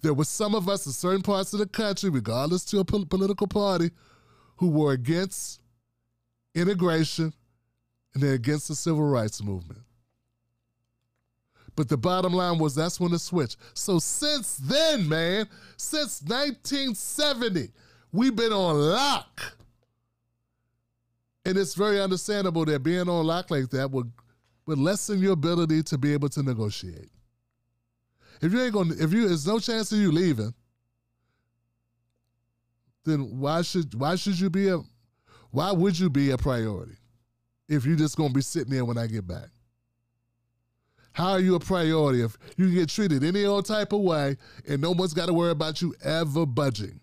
[0.02, 3.46] There were some of us in certain parts of the country, regardless to a political
[3.46, 3.90] party,
[4.56, 5.60] who were against
[6.54, 7.32] integration
[8.16, 9.82] and they're against the civil rights movement.
[11.74, 13.58] But the bottom line was that's when it switched.
[13.74, 17.72] So since then, man, since 1970,
[18.12, 19.54] we've been on lock
[21.44, 24.10] and it's very understandable that being on lock like that would
[24.64, 27.10] would lessen your ability to be able to negotiate.
[28.40, 30.54] If you ain't gonna, if you, there's no chance of you leaving,
[33.04, 34.78] then why should why should you be a,
[35.50, 36.96] why would you be a priority
[37.68, 39.48] if you're just gonna be sitting there when I get back?
[41.12, 44.36] How are you a priority if you can get treated any old type of way
[44.68, 47.00] and no one's got to worry about you ever budging?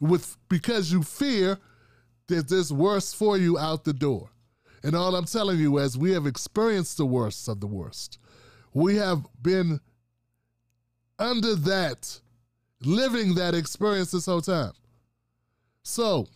[0.00, 1.58] With because you fear
[2.26, 4.30] that there's worse for you out the door.
[4.82, 8.18] And all I'm telling you is we have experienced the worst of the worst.
[8.74, 9.80] We have been
[11.20, 12.20] under that,
[12.82, 14.72] living that experience this whole time.
[15.84, 16.26] So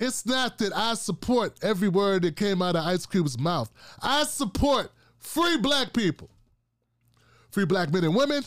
[0.00, 3.70] it's not that I support every word that came out of Ice Cube's mouth.
[4.00, 6.30] I support free black people,
[7.50, 8.44] free black men and women,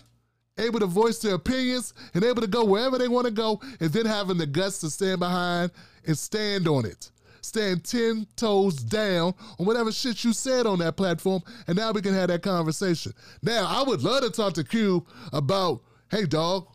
[0.58, 3.92] able to voice their opinions and able to go wherever they want to go, and
[3.92, 5.72] then having the guts to stand behind
[6.06, 7.12] and stand on it.
[7.42, 12.02] Stand 10 toes down on whatever shit you said on that platform, and now we
[12.02, 13.14] can have that conversation.
[13.42, 16.68] Now, I would love to talk to Cube about, hey, dog,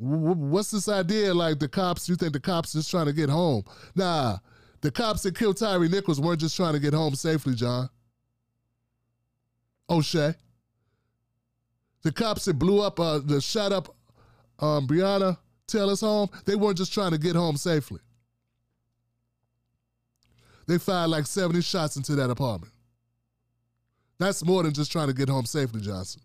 [0.00, 3.64] what's this idea like the cops, you think the cops just trying to get home?
[3.94, 4.38] Nah,
[4.80, 7.90] the cops that killed Tyre Nichols weren't just trying to get home safely, John.
[9.90, 10.34] O'Shea.
[12.02, 13.94] The cops that blew up, uh, the shot up
[14.58, 15.36] um, Breonna
[15.66, 18.00] Taylor's home, they weren't just trying to get home safely.
[20.66, 22.72] They fired like 70 shots into that apartment.
[24.18, 26.22] That's more than just trying to get home safely, Johnson.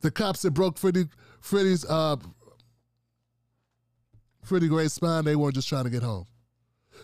[0.00, 1.06] The cops that broke Freddie,
[1.40, 2.16] Freddie's uh,
[4.46, 6.24] Freddie Gray's spine, they weren't just trying to get home.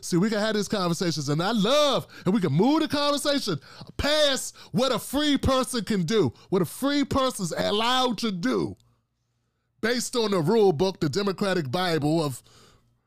[0.00, 3.60] See, we can have these conversations, and I love, and we can move the conversation
[3.96, 8.76] past what a free person can do, what a free person's allowed to do,
[9.80, 12.42] based on the rule book, the Democratic Bible of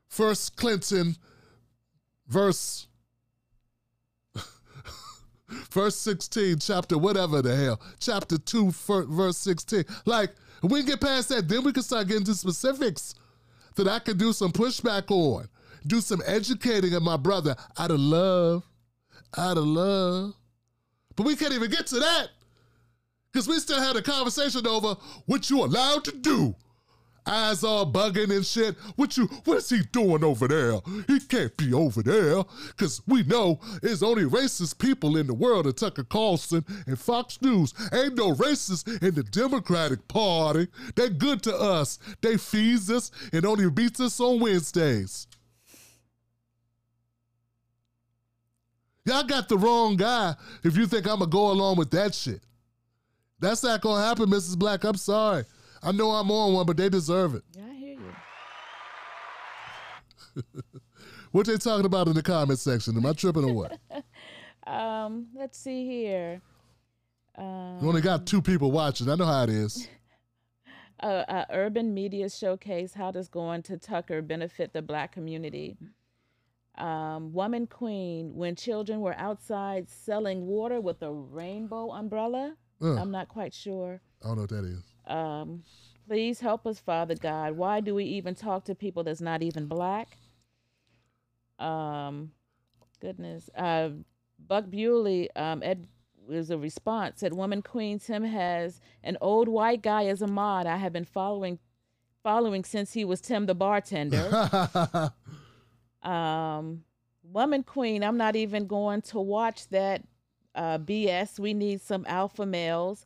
[0.07, 1.15] First Clinton,
[2.27, 2.87] verse
[5.71, 8.71] verse 16, chapter whatever the hell, chapter 2,
[9.07, 9.85] verse 16.
[10.05, 13.15] Like, we get past that, then we can start getting to specifics
[13.75, 15.47] that I can do some pushback on.
[15.87, 18.63] do some educating of my brother out of love.
[19.37, 20.33] Out of love.
[21.15, 22.29] But we can't even get to that.
[23.31, 26.55] Because we still had a conversation over what you allowed to do.
[27.27, 28.75] Eyes all bugging and shit.
[28.95, 30.79] What you what is he doing over there?
[31.07, 32.43] He can't be over there.
[32.77, 37.41] Cause we know there's only racist people in the world of Tucker Carlson and Fox
[37.41, 37.73] News.
[37.91, 40.67] Ain't no racists in the Democratic Party.
[40.95, 41.97] They good to us.
[42.21, 45.27] They feeds us and only beats us on Wednesdays.
[49.05, 52.41] Y'all got the wrong guy if you think I'm gonna go along with that shit.
[53.39, 54.57] That's not gonna happen, Mrs.
[54.57, 54.83] Black.
[54.83, 55.45] I'm sorry.
[55.85, 57.43] I know I'm on one, but they deserve it.
[57.55, 57.93] Yeah, I hear
[60.35, 60.43] you.
[61.31, 62.97] what they talking about in the comment section?
[62.97, 63.79] Am I tripping or what?
[64.67, 66.41] um, let's see here.
[67.37, 69.09] Um, you only got two people watching.
[69.09, 69.87] I know how it is.
[71.03, 75.75] Uh, uh, urban media showcase how does going to Tucker benefit the black community?
[76.77, 82.55] Um, woman queen when children were outside selling water with a rainbow umbrella.
[82.81, 83.99] Uh, I'm not quite sure.
[84.23, 84.94] I don't know what that is.
[85.07, 85.63] Um,
[86.07, 87.53] please help us, Father God.
[87.53, 90.17] Why do we even talk to people that's not even black?
[91.59, 92.31] Um,
[92.99, 93.49] goodness.
[93.55, 93.89] Uh,
[94.39, 95.87] Buck Bewley, um, Ed
[96.27, 100.65] was a response said, "Woman Queen Tim has an old white guy as a mod.
[100.65, 101.59] I have been following,
[102.23, 105.11] following since he was Tim the bartender."
[106.03, 106.83] um,
[107.23, 110.03] Woman Queen, I'm not even going to watch that
[110.53, 111.39] uh, BS.
[111.39, 113.05] We need some alpha males.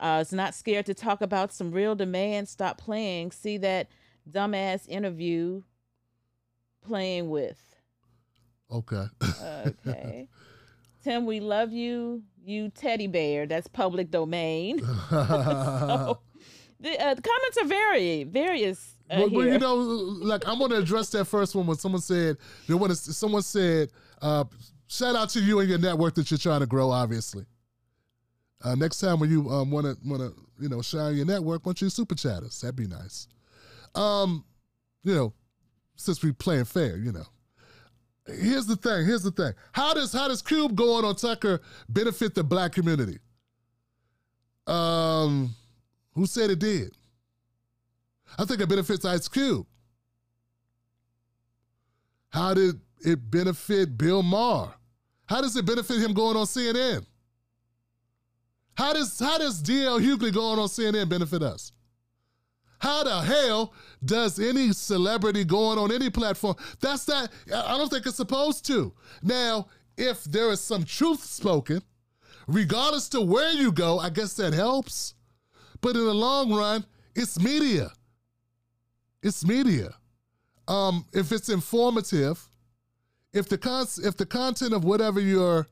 [0.00, 2.48] Uh, is not scared to talk about some real demand.
[2.48, 3.32] Stop playing.
[3.32, 3.88] See that
[4.28, 5.62] dumbass interview
[6.82, 7.62] playing with.
[8.72, 9.04] Okay.
[9.66, 10.28] okay.
[11.04, 12.22] Tim, we love you.
[12.42, 13.46] You teddy bear.
[13.46, 14.78] That's public domain.
[15.10, 16.18] so,
[16.78, 18.96] the, uh, comments are very, various.
[19.10, 22.00] Uh, well, well, you know, like I'm going to address that first one when someone
[22.00, 22.36] said,
[22.66, 23.90] they want to, someone said,
[24.22, 24.44] uh,
[24.88, 27.44] shout out to you and your network that you're trying to grow, obviously.
[28.62, 31.64] Uh, next time when you um, want to want to you know share your network,
[31.64, 32.60] why don't you super chat us?
[32.60, 33.26] That'd be nice.
[33.94, 34.44] Um,
[35.02, 35.32] you know,
[35.96, 37.26] since we playing fair, you know.
[38.26, 39.06] Here's the thing.
[39.06, 39.52] Here's the thing.
[39.72, 43.18] How does how does Cube going on Tucker benefit the black community?
[44.66, 45.54] Um,
[46.12, 46.94] who said it did?
[48.38, 49.66] I think it benefits Ice Cube.
[52.28, 54.74] How did it benefit Bill Maher?
[55.26, 57.04] How does it benefit him going on CNN?
[58.80, 61.72] How does how does DL Hughley going on CNN benefit us?
[62.78, 66.56] How the hell does any celebrity going on any platform?
[66.80, 67.30] That's that.
[67.54, 68.94] I don't think it's supposed to.
[69.22, 69.66] Now,
[69.98, 71.82] if there is some truth spoken,
[72.46, 75.12] regardless to where you go, I guess that helps.
[75.82, 77.92] But in the long run, it's media.
[79.22, 79.90] It's media.
[80.68, 82.48] Um, if it's informative,
[83.34, 85.66] if the con- if the content of whatever you're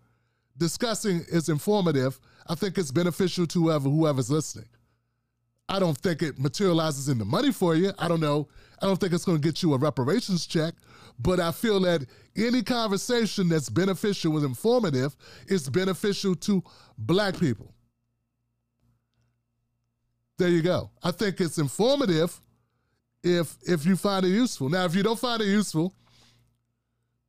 [0.58, 4.68] discussing is informative, I think it's beneficial to whoever whoever's listening.
[5.68, 7.92] I don't think it materializes into money for you.
[7.98, 8.48] I don't know.
[8.80, 10.74] I don't think it's going to get you a reparations check,
[11.18, 12.06] but I feel that
[12.36, 15.14] any conversation that's beneficial and informative
[15.46, 16.62] is beneficial to
[16.96, 17.74] black people.
[20.38, 20.90] There you go.
[21.02, 22.40] I think it's informative
[23.22, 24.68] if if you find it useful.
[24.68, 25.92] Now, if you don't find it useful,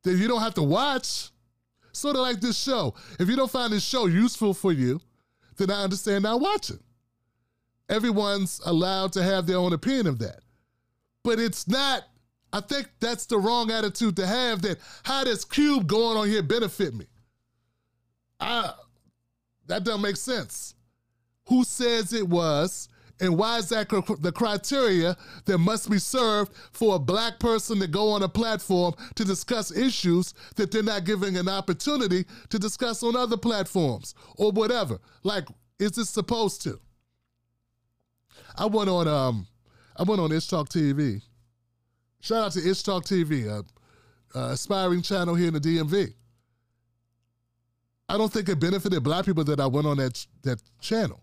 [0.03, 1.29] then you don't have to watch.
[1.91, 2.93] Sort of like this show.
[3.19, 5.01] If you don't find this show useful for you,
[5.65, 6.80] then I understand not watching.
[7.89, 10.41] Everyone's allowed to have their own opinion of that.
[11.24, 12.04] But it's not,
[12.54, 16.43] I think that's the wrong attitude to have that how does Cube going on here
[16.43, 17.06] benefit me?
[18.39, 18.72] I
[19.67, 20.74] that doesn't make sense.
[21.48, 22.89] Who says it was?
[23.21, 27.88] And why is that the criteria that must be served for a black person to
[27.88, 33.03] go on a platform to discuss issues that they're not giving an opportunity to discuss
[33.03, 34.99] on other platforms or whatever?
[35.23, 35.45] Like,
[35.79, 36.79] is this supposed to?
[38.58, 39.47] I went on um,
[39.97, 41.21] I went on Ish Talk TV.
[42.21, 43.63] Shout out to Ish Talk TV, a,
[44.38, 46.13] a aspiring channel here in the DMV.
[48.08, 51.21] I don't think it benefited black people that I went on that that channel.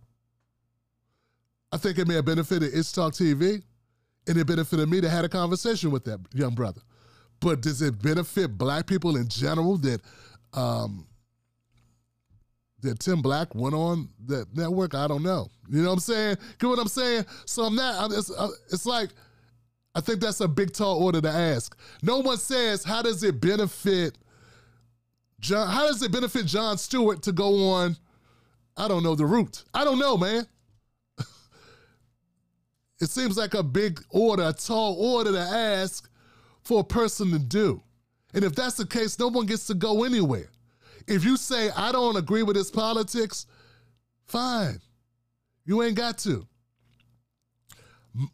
[1.72, 3.62] I think it may have benefited Ish Talk TV,
[4.28, 6.80] and it benefited me to have a conversation with that young brother.
[7.40, 10.00] But does it benefit black people in general that
[10.54, 11.06] um,
[12.80, 14.94] that Tim Black went on that network?
[14.94, 15.48] I don't know.
[15.68, 16.36] You know what I'm saying?
[16.58, 17.26] Get what I'm saying?
[17.44, 18.12] So I'm not.
[18.12, 19.10] It's, uh, it's like
[19.94, 21.76] I think that's a big tall order to ask.
[22.02, 24.16] No one says how does it benefit
[25.40, 25.68] John?
[25.68, 27.96] How does it benefit Jon Stewart to go on?
[28.78, 29.64] I don't know the route.
[29.74, 30.46] I don't know, man
[33.00, 36.08] it seems like a big order, a tall order to ask
[36.62, 37.82] for a person to do.
[38.34, 40.50] And if that's the case, no one gets to go anywhere.
[41.06, 43.46] If you say, I don't agree with his politics,
[44.26, 44.80] fine.
[45.64, 46.46] You ain't got to.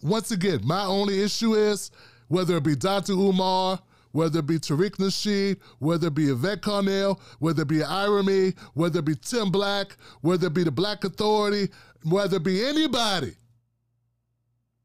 [0.03, 1.91] Once again, my only issue is
[2.29, 3.13] whether it be Dr.
[3.13, 3.81] Umar,
[4.13, 9.01] whether it be Tariq Nasheed, whether it be Yvette Carnell, whether it be Irony, whether
[9.01, 11.71] it be Tim Black, whether it be the Black Authority,
[12.05, 13.35] whether it be anybody,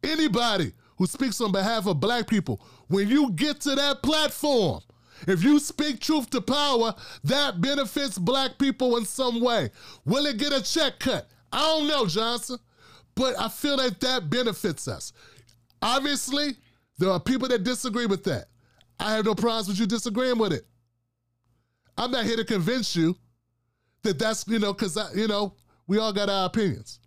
[0.03, 4.81] anybody who speaks on behalf of black people, when you get to that platform,
[5.27, 6.93] if you speak truth to power,
[7.23, 9.71] that benefits black people in some way.
[10.05, 11.27] Will it get a check cut?
[11.51, 12.59] I don't know, Johnson,
[13.15, 15.13] but I feel that that benefits us.
[15.81, 16.57] Obviously,
[16.99, 18.45] there are people that disagree with that.
[18.99, 20.65] I have no problems with you disagreeing with it.
[21.97, 23.15] I'm not here to convince you
[24.03, 25.55] that that's, you know, because, you know,
[25.87, 26.99] we all got our opinions.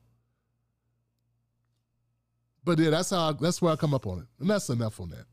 [2.65, 5.01] But yeah, that's how I, that's where I come up on it, and that's enough
[5.01, 5.25] on that.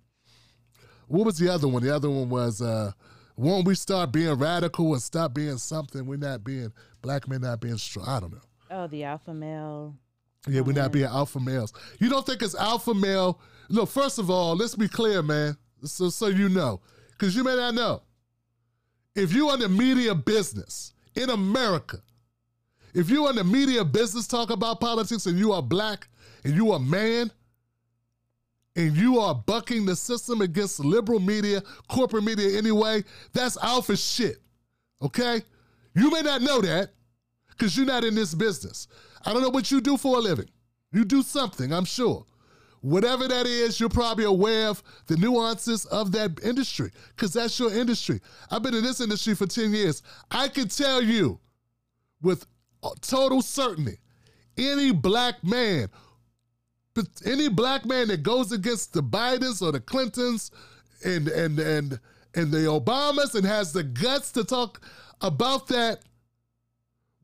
[1.07, 1.83] What was the other one?
[1.83, 2.91] The other one was uh,
[3.35, 6.05] won't we start being radical and stop being something?
[6.05, 6.71] We're not being
[7.01, 8.07] black men not being strong.
[8.07, 8.41] I don't know.
[8.71, 9.95] Oh, the alpha male.
[10.47, 11.73] Yeah, we're not being alpha males.
[11.99, 13.39] You don't think it's alpha male?
[13.69, 15.57] Look, first of all, let's be clear, man.
[15.83, 18.03] So so you know, because you may not know.
[19.15, 21.97] If you're in the media business in America,
[22.93, 26.07] if you're in the media business talk about politics and you are black
[26.47, 27.29] and you a man,
[28.77, 34.37] and you are bucking the system against liberal media, corporate media anyway, that's alpha shit.
[35.01, 35.41] Okay?
[35.93, 36.91] You may not know that
[37.49, 38.87] because you're not in this business.
[39.25, 40.49] I don't know what you do for a living.
[40.93, 42.25] You do something, I'm sure.
[42.79, 47.73] Whatever that is, you're probably aware of the nuances of that industry because that's your
[47.73, 48.21] industry.
[48.51, 50.01] I've been in this industry for 10 years.
[50.31, 51.41] I can tell you
[52.21, 52.45] with
[52.83, 53.97] uh, total certainty
[54.57, 55.89] any black man
[57.25, 60.51] any black man that goes against the Bidens or the Clintons
[61.03, 61.99] and and and
[62.35, 64.81] and the Obamas and has the guts to talk
[65.21, 66.01] about that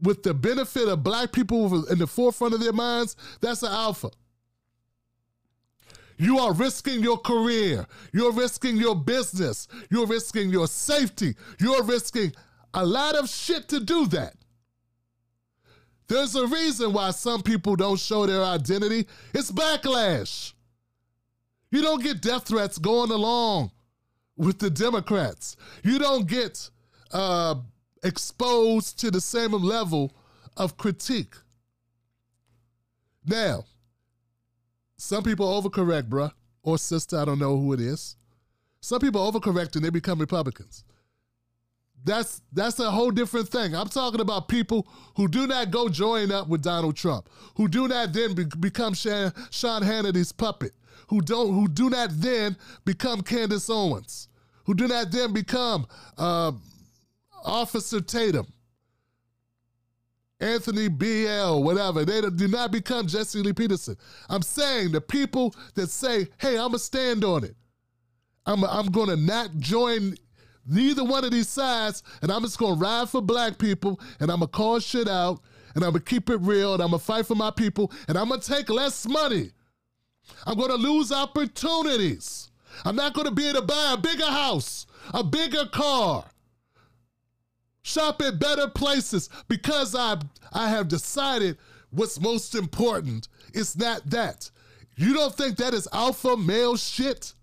[0.01, 4.09] with the benefit of black people in the forefront of their minds, that's an alpha.
[6.17, 7.87] You are risking your career.
[8.11, 9.67] You're risking your business.
[9.89, 11.35] You're risking your safety.
[11.59, 12.33] You're risking
[12.73, 14.35] a lot of shit to do that.
[16.07, 19.07] There's a reason why some people don't show their identity.
[19.33, 20.53] It's backlash.
[21.71, 23.71] You don't get death threats going along
[24.37, 25.55] with the Democrats.
[25.83, 26.69] You don't get
[27.11, 27.55] uh,
[28.03, 30.11] exposed to the same level
[30.57, 31.35] of critique.
[33.25, 33.65] Now,
[34.97, 36.31] some people overcorrect, bruh,
[36.61, 38.15] or sister, I don't know who it is.
[38.81, 40.83] Some people overcorrect and they become Republicans.
[42.05, 43.75] That's that's a whole different thing.
[43.75, 47.87] I'm talking about people who do not go join up with Donald Trump, who do
[47.87, 50.73] not then be, become Sean, Sean Hannity's puppet,
[51.07, 54.27] who don't who do not then become Candace Owens,
[54.65, 55.87] who do not then become
[56.17, 56.51] uh,
[57.45, 58.47] Officer Tatum,
[60.41, 62.03] Anthony B.L., whatever.
[62.03, 63.95] They do not become Jesse Lee Peterson.
[64.29, 67.55] I'm saying the people that say, hey, I'm to stand on it.
[68.45, 70.17] I'm, I'm to not join
[70.65, 74.39] neither one of these sides, and I'm just gonna ride for black people, and I'm
[74.39, 75.41] gonna call shit out,
[75.75, 78.29] and I'm gonna keep it real, and I'm gonna fight for my people, and I'm
[78.29, 79.51] gonna take less money.
[80.45, 82.51] I'm gonna lose opportunities.
[82.85, 86.25] I'm not gonna be able to buy a bigger house, a bigger car,
[87.81, 90.17] shop at better places because I
[90.51, 91.57] I have decided
[91.91, 93.27] what's most important.
[93.53, 94.49] It's not that.
[94.95, 97.33] You don't think that is alpha male shit?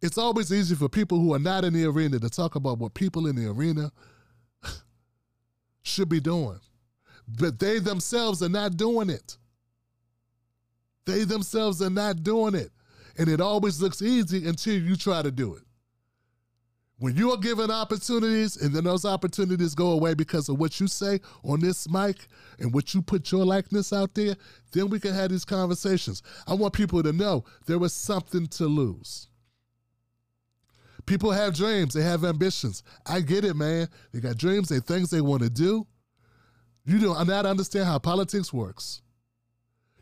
[0.00, 2.94] It's always easy for people who are not in the arena to talk about what
[2.94, 3.90] people in the arena
[5.82, 6.60] should be doing.
[7.26, 9.36] But they themselves are not doing it.
[11.04, 12.70] They themselves are not doing it.
[13.18, 15.62] And it always looks easy until you try to do it.
[17.00, 20.88] When you are given opportunities and then those opportunities go away because of what you
[20.88, 22.26] say on this mic
[22.58, 24.34] and what you put your likeness out there,
[24.72, 26.22] then we can have these conversations.
[26.46, 29.27] I want people to know there was something to lose.
[31.08, 32.82] People have dreams, they have ambitions.
[33.06, 33.88] I get it, man.
[34.12, 35.86] They got dreams, they things they want to do.
[36.84, 39.00] You do not understand how politics works.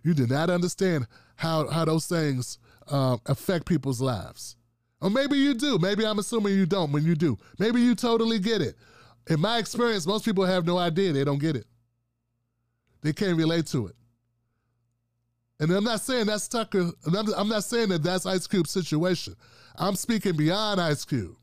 [0.03, 4.57] You do not understand how how those things um, affect people's lives.
[5.01, 5.79] Or maybe you do.
[5.79, 7.39] Maybe I'm assuming you don't when you do.
[7.61, 8.75] Maybe you totally get it.
[9.29, 11.13] In my experience, most people have no idea.
[11.13, 11.67] They don't get it.
[13.03, 13.97] They can't relate to it.
[15.59, 16.93] And I'm not saying that's Tucker.
[17.07, 19.35] I'm not saying that that's Ice Cube's situation.
[19.77, 21.37] I'm speaking beyond Ice Cube.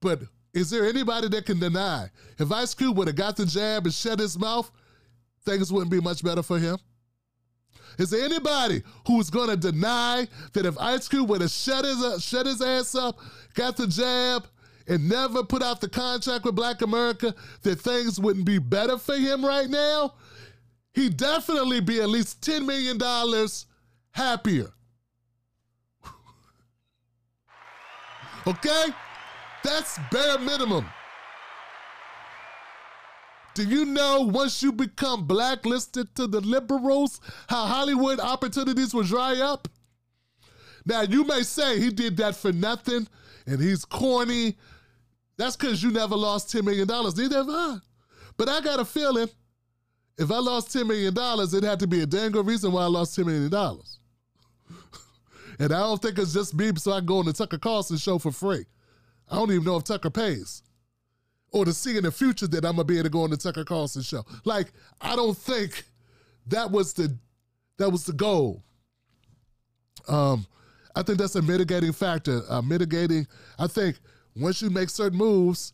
[0.00, 0.22] But
[0.54, 3.94] is there anybody that can deny if Ice Cube would have got the jab and
[3.94, 4.70] shut his mouth,
[5.44, 6.78] things wouldn't be much better for him?
[7.98, 12.02] Is there anybody who's going to deny that if Ice Cube would have shut his,
[12.02, 13.18] uh, shut his ass up,
[13.54, 14.46] got the jab,
[14.86, 19.16] and never put out the contract with Black America, that things wouldn't be better for
[19.16, 20.14] him right now?
[20.98, 22.98] He'd definitely be at least $10 million
[24.10, 24.72] happier.
[28.48, 28.86] okay?
[29.62, 30.86] That's bare minimum.
[33.54, 39.36] Do you know once you become blacklisted to the liberals, how Hollywood opportunities will dry
[39.36, 39.68] up?
[40.84, 43.06] Now, you may say he did that for nothing
[43.46, 44.56] and he's corny.
[45.36, 46.88] That's because you never lost $10 million.
[46.88, 47.76] Neither have I.
[48.36, 49.28] But I got a feeling
[50.18, 52.86] if I lost $10 million, it had to be a dang good reason why I
[52.86, 53.52] lost $10 million.
[55.60, 57.96] and I don't think it's just me so I can go on the Tucker Carlson
[57.96, 58.66] show for free.
[59.30, 60.62] I don't even know if Tucker pays
[61.50, 63.36] or to see in the future that I'm gonna be able to go on the
[63.36, 64.24] Tucker Carlson show.
[64.44, 65.84] Like, I don't think
[66.46, 67.16] that was the
[67.78, 68.62] that was the goal.
[70.08, 70.46] Um,
[70.96, 72.42] I think that's a mitigating factor.
[72.48, 73.26] Uh, mitigating,
[73.58, 73.98] I think
[74.34, 75.72] once you make certain moves,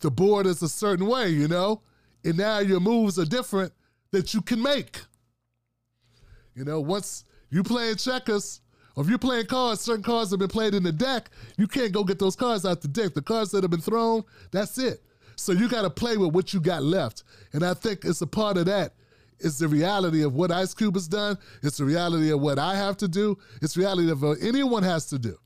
[0.00, 1.80] the board is a certain way, you know,
[2.24, 3.72] and now your moves are different
[4.10, 5.00] that you can make.
[6.54, 8.60] You know, once you playing checkers,
[8.96, 11.92] or if you're playing cards, certain cards have been played in the deck, you can't
[11.92, 13.12] go get those cards out the deck.
[13.14, 14.22] The cards that have been thrown,
[14.52, 15.02] that's it.
[15.36, 17.24] So you got to play with what you got left.
[17.52, 18.94] And I think it's a part of that.
[19.40, 21.36] It's the reality of what Ice Cube has done.
[21.62, 23.36] It's the reality of what I have to do.
[23.60, 25.36] It's reality of what anyone has to do.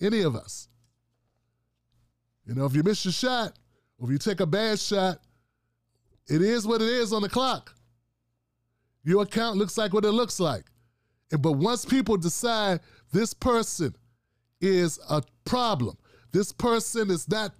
[0.00, 0.68] Any of us.
[2.46, 3.52] You know, if you miss your shot,
[3.98, 5.18] or if you take a bad shot,
[6.28, 7.74] it is what it is on the clock.
[9.04, 10.64] Your account looks like what it looks like.
[11.30, 12.80] And but once people decide
[13.12, 13.94] this person
[14.60, 15.96] is a problem.
[16.32, 17.52] This person is not,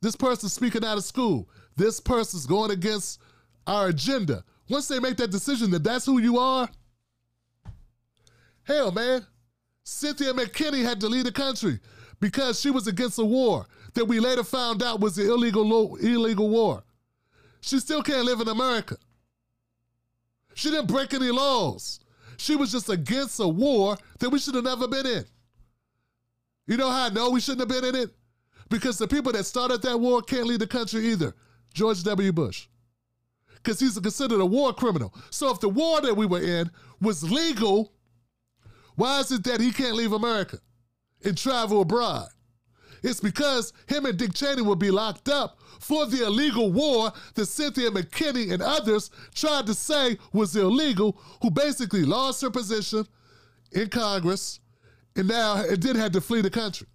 [0.00, 1.48] this person's speaking out of school.
[1.76, 3.20] This person's going against
[3.66, 4.42] our agenda.
[4.68, 6.68] Once they make that decision that that's who you are,
[8.64, 9.26] hell, man,
[9.84, 11.78] Cynthia McKinney had to leave the country
[12.20, 16.48] because she was against a war that we later found out was an illegal, illegal
[16.48, 16.82] war.
[17.60, 18.96] She still can't live in America.
[20.54, 22.00] She didn't break any laws.
[22.36, 25.24] She was just against a war that we should have never been in.
[26.66, 28.10] You know how I know we shouldn't have been in it?
[28.68, 31.34] Because the people that started that war can't lead the country either.
[31.74, 32.32] George W.
[32.32, 32.68] Bush.
[33.54, 35.14] Because he's considered a war criminal.
[35.30, 37.92] So if the war that we were in was legal,
[38.96, 40.58] why is it that he can't leave America
[41.24, 42.28] and travel abroad?
[43.02, 47.46] It's because him and Dick Cheney will be locked up for the illegal war that
[47.46, 53.06] Cynthia McKinney and others tried to say was illegal, who basically lost her position
[53.72, 54.60] in Congress
[55.16, 56.86] and now it did have to flee the country.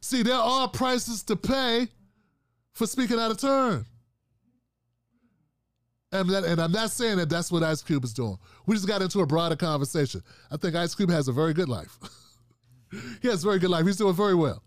[0.00, 1.88] See, there are prices to pay
[2.72, 3.86] for speaking out of turn.
[6.12, 8.38] And, that, and I'm not saying that that's what Ice Cube is doing.
[8.66, 10.22] We just got into a broader conversation.
[10.50, 11.98] I think Ice Cube has a very good life.
[13.22, 13.84] he has a very good life.
[13.84, 14.62] He's doing very well.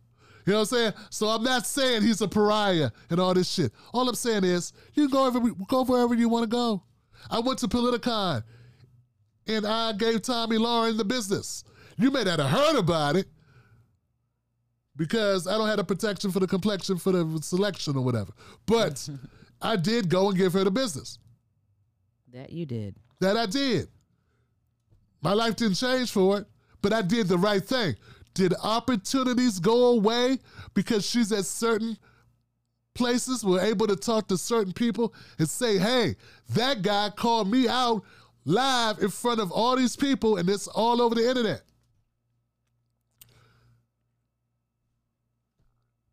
[0.48, 0.94] You know what I'm saying?
[1.10, 3.74] So I'm not saying he's a pariah and all this shit.
[3.94, 6.84] All I'm saying is you can go, every, go wherever you want to go.
[7.30, 8.44] I went to Politicon
[9.46, 11.66] and I gave Tomi Lahren the business.
[11.98, 13.28] You may not have heard about it
[14.96, 18.32] because I don't have the protection for the complexion for the selection or whatever.
[18.66, 19.06] But
[19.62, 21.20] I did go and give her the business.
[22.32, 22.96] That you did.
[23.20, 23.90] That I did.
[25.22, 26.48] My life didn't change for it,
[26.82, 27.98] but I did the right thing.
[28.38, 30.38] Did opportunities go away
[30.76, 31.98] because she's at certain
[32.94, 36.16] places, we're able to talk to certain people and say, hey,
[36.50, 38.04] that guy called me out
[38.46, 41.64] live in front of all these people, and it's all over the internet.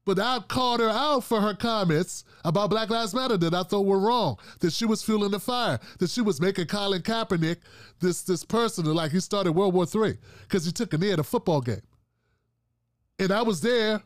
[0.07, 3.85] But I called her out for her comments about Black Lives Matter that I thought
[3.85, 7.59] were wrong, that she was fueling the fire, that she was making Colin Kaepernick
[8.01, 11.19] this this person like he started World War III because he took a knee at
[11.19, 11.83] a football game.
[13.19, 14.03] And I was there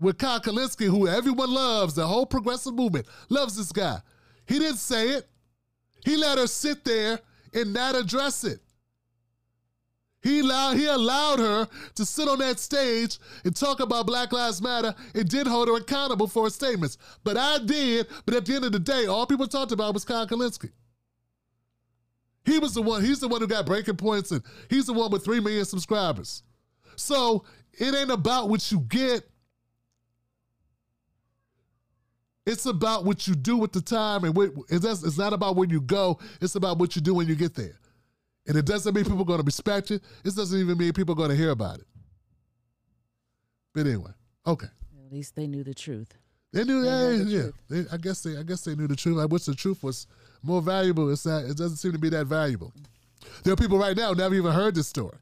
[0.00, 3.98] with Kyle Kulinski, who everyone loves, the whole progressive movement loves this guy.
[4.46, 5.28] He didn't say it.
[6.04, 7.20] He let her sit there
[7.52, 8.60] and not address it.
[10.20, 14.60] He allowed, he allowed her to sit on that stage and talk about Black Lives
[14.60, 16.98] Matter and did hold her accountable for her statements.
[17.22, 20.04] But I did, but at the end of the day, all people talked about was
[20.04, 20.70] Kyle Kulinski.
[22.44, 25.10] He was the one, he's the one who got breaking points and he's the one
[25.10, 26.42] with 3 million subscribers.
[26.96, 27.44] So
[27.78, 29.22] it ain't about what you get.
[32.46, 34.36] It's about what you do with the time, and
[34.70, 36.18] it's not about where you go.
[36.40, 37.78] It's about what you do when you get there.
[38.46, 40.00] And it doesn't mean people are going to respect you.
[40.24, 41.86] It doesn't even mean people are going to hear about it.
[43.74, 44.12] But anyway,
[44.46, 44.68] okay.
[45.06, 46.14] At least they knew the truth.
[46.54, 47.48] They knew, they yeah, yeah.
[47.68, 49.18] They, I guess they, I guess they knew the truth.
[49.18, 50.06] I wish the truth was
[50.42, 51.10] more valuable.
[51.12, 51.44] It's not.
[51.44, 52.72] It doesn't seem to be that valuable.
[53.44, 55.18] There are people right now who never even heard this story.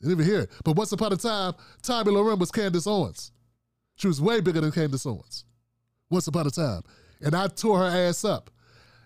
[0.00, 0.50] Didn't even hear it.
[0.64, 3.32] But once upon a time, Tomi Lahren was Candace Owens.
[3.96, 5.44] She was way bigger than Candace Owens.
[6.10, 6.82] Once upon a time.
[7.20, 8.50] And I tore her ass up.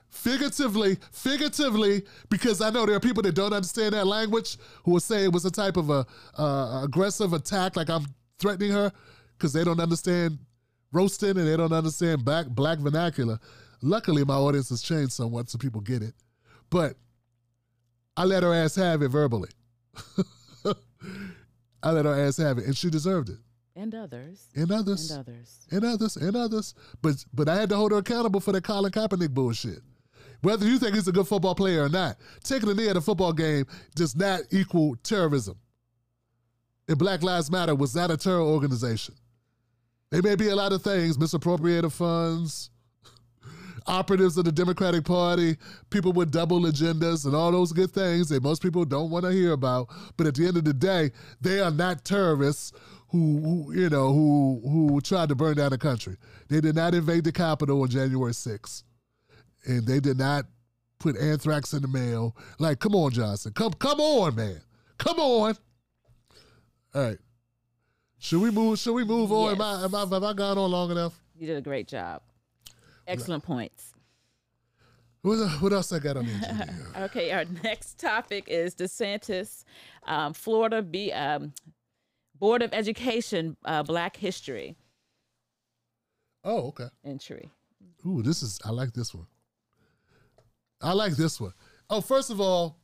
[0.09, 5.01] Figuratively, figuratively, because I know there are people that don't understand that language who will
[5.01, 6.05] say it was a type of a
[6.36, 8.07] uh, aggressive attack, like I'm
[8.41, 8.91] threatening her,
[9.38, 10.38] because they don't understand
[10.91, 13.38] roasting and they don't understand black black vernacular.
[13.82, 16.14] Luckily, my audience has changed somewhat, so people get it.
[16.70, 16.97] But
[18.16, 19.51] I let her ass have it verbally.
[21.83, 23.39] I let her ass have it, and she deserved it.
[23.76, 24.49] And others.
[24.55, 25.11] And others.
[25.11, 25.66] And others.
[25.70, 26.16] And others.
[26.16, 26.74] And others.
[27.01, 29.81] But but I had to hold her accountable for that Colin Kaepernick bullshit.
[30.43, 33.01] Whether you think he's a good football player or not, taking a knee at a
[33.01, 35.59] football game does not equal terrorism.
[36.89, 39.14] And Black Lives Matter was not a terror organization.
[40.11, 42.70] They may be a lot of things, misappropriated funds,
[43.87, 45.57] operatives of the Democratic Party,
[45.91, 49.33] people with double agendas, and all those good things that most people don't want to
[49.33, 49.89] hear about.
[50.16, 51.11] But at the end of the day,
[51.41, 52.72] they are not terrorists
[53.09, 56.16] who, who, you know who who tried to burn down the country.
[56.49, 58.85] They did not invade the Capitol on January 6th,
[59.66, 60.45] and they did not
[60.99, 62.37] put anthrax in the mail.
[62.59, 64.61] Like, come on, Johnson, come come on, man,
[64.99, 65.57] come on.
[66.95, 67.18] All right.
[68.18, 68.78] Should we move?
[68.78, 69.55] Should we move on?
[69.55, 71.18] Am I, am I, have I gone on long enough?
[71.37, 72.20] You did a great job.
[73.07, 73.92] Excellent points.
[75.22, 76.74] What, else I got on the agenda?
[77.05, 79.64] okay, our next topic is DeSantis,
[80.07, 81.53] um, Florida B, um,
[82.38, 84.76] Board of Education, uh, Black History.
[86.42, 86.86] Oh, okay.
[87.05, 87.51] Entry.
[88.07, 89.26] Ooh, this is I like this one.
[90.80, 91.53] I like this one.
[91.90, 92.78] Oh, first of all,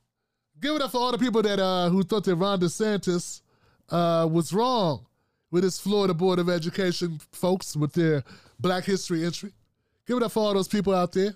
[0.60, 3.40] give it up for all the people that uh, who thought that Ron DeSantis
[3.88, 5.06] uh, was wrong
[5.50, 8.24] with his Florida Board of Education folks with their
[8.60, 9.52] Black History entry.
[10.06, 11.34] Give it up for all those people out there.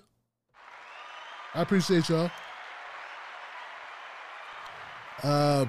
[1.53, 2.31] I appreciate y'all.
[5.21, 5.65] Uh,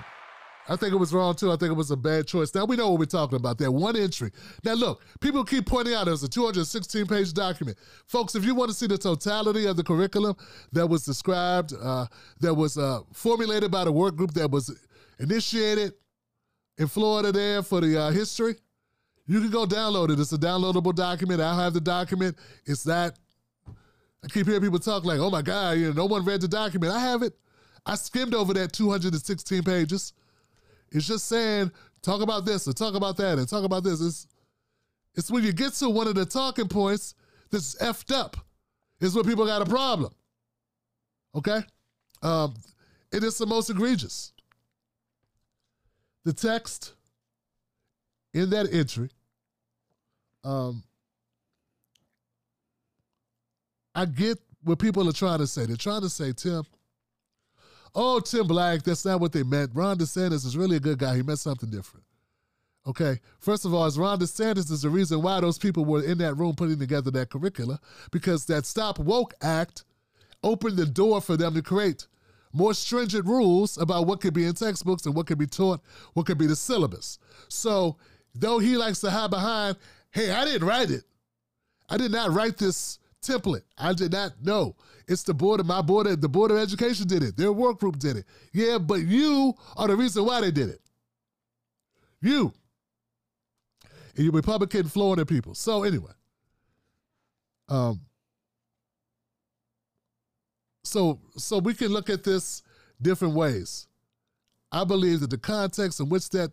[0.68, 1.50] I think it was wrong too.
[1.50, 2.54] I think it was a bad choice.
[2.54, 3.58] Now we know what we're talking about.
[3.58, 4.30] That one entry.
[4.64, 7.76] Now look, people keep pointing out there's a 216 page document.
[8.06, 10.36] Folks, if you want to see the totality of the curriculum
[10.72, 12.06] that was described, uh,
[12.40, 14.74] that was uh, formulated by the work group that was
[15.18, 15.94] initiated
[16.78, 18.54] in Florida there for the uh, history,
[19.26, 20.18] you can go download it.
[20.18, 21.40] It's a downloadable document.
[21.40, 22.36] I have the document.
[22.66, 23.18] It's that.
[24.24, 26.48] I keep hearing people talk like, oh my God, you know, no one read the
[26.48, 26.92] document.
[26.92, 27.34] I have it.
[27.84, 30.12] I skimmed over that 216 pages.
[30.92, 34.00] It's just saying, talk about this and talk about that and talk about this.
[34.00, 34.26] It's,
[35.14, 37.14] it's when you get to one of the talking points
[37.50, 38.36] that's effed up,
[39.00, 40.12] is when people got a problem.
[41.34, 41.60] Okay?
[42.22, 42.54] Um,
[43.10, 44.32] it is the most egregious.
[46.24, 46.94] The text
[48.34, 49.10] in that entry,
[50.44, 50.82] um,
[53.94, 55.66] I get what people are trying to say.
[55.66, 56.64] They're trying to say, Tim,
[57.94, 59.70] oh, Tim Black, that's not what they meant.
[59.74, 61.16] Ron DeSantis is really a good guy.
[61.16, 62.04] He meant something different.
[62.84, 66.18] Okay, first of all, is Ron DeSantis is the reason why those people were in
[66.18, 67.78] that room putting together that curricula,
[68.10, 69.84] because that Stop Woke Act
[70.42, 72.08] opened the door for them to create
[72.52, 75.80] more stringent rules about what could be in textbooks and what could be taught,
[76.14, 77.18] what could be the syllabus.
[77.48, 77.96] So,
[78.34, 79.76] though he likes to hide behind,
[80.10, 81.04] hey, I didn't write it.
[81.88, 83.62] I did not write this template.
[83.78, 84.76] I did not know.
[85.08, 87.36] It's the board of my board, the board of education did it.
[87.36, 88.24] Their work group did it.
[88.52, 90.80] Yeah, but you are the reason why they did it.
[92.20, 92.52] You.
[94.16, 95.54] And you Republican Florida people.
[95.54, 96.12] So anyway.
[97.68, 98.00] Um
[100.84, 102.62] so so we can look at this
[103.00, 103.86] different ways.
[104.70, 106.50] I believe that the context in which that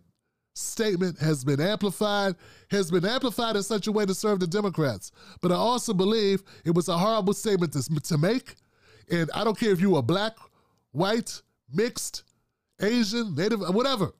[0.60, 2.36] statement has been amplified,
[2.70, 5.12] has been amplified in such a way to serve the Democrats.
[5.40, 8.54] But I also believe it was a horrible statement to, to make.
[9.10, 10.34] And I don't care if you are black,
[10.92, 11.42] white,
[11.72, 12.24] mixed,
[12.80, 14.12] Asian, Native, whatever.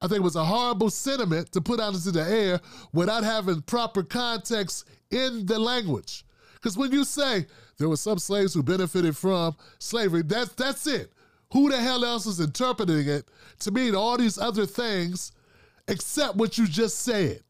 [0.00, 2.60] I think it was a horrible sentiment to put out into the air
[2.92, 6.24] without having proper context in the language.
[6.54, 7.46] Because when you say
[7.78, 11.12] there were some slaves who benefited from slavery, that's that's it.
[11.54, 13.28] Who the hell else is interpreting it
[13.60, 15.30] to mean all these other things
[15.86, 17.44] except what you just said?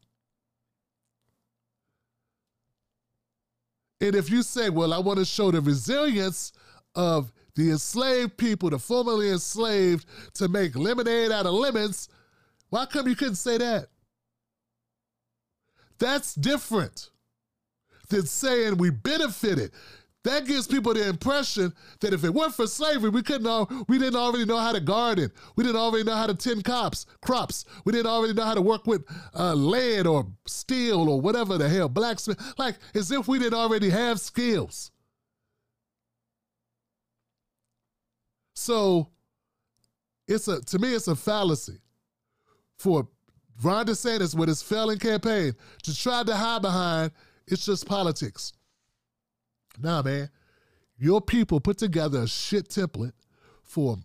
[3.99, 6.51] And if you say, well, I want to show the resilience
[6.93, 12.07] of the enslaved people, the formerly enslaved, to make lemonade out of lemons,
[12.69, 13.87] why come you couldn't say that?
[15.97, 17.09] That's different
[18.09, 19.71] than saying we benefited.
[20.25, 23.99] That gives people the impression that if it weren't for slavery, we couldn't all, we
[23.99, 25.31] didn't already know how to garden.
[25.55, 27.63] We didn't already know how to tend cops, crops.
[27.85, 29.05] We didn't already know how to work with
[29.37, 32.41] uh, lead or steel or whatever the hell, blacksmith.
[32.57, 34.89] Like as if we didn't already have skills.
[38.55, 39.09] So
[40.27, 41.77] it's a to me it's a fallacy
[42.79, 43.07] for
[43.61, 45.53] Ron DeSantis with his failing campaign
[45.83, 47.11] to try to hide behind
[47.45, 48.53] it's just politics.
[49.81, 50.29] Nah, man,
[50.97, 53.13] your people put together a shit template
[53.63, 53.97] for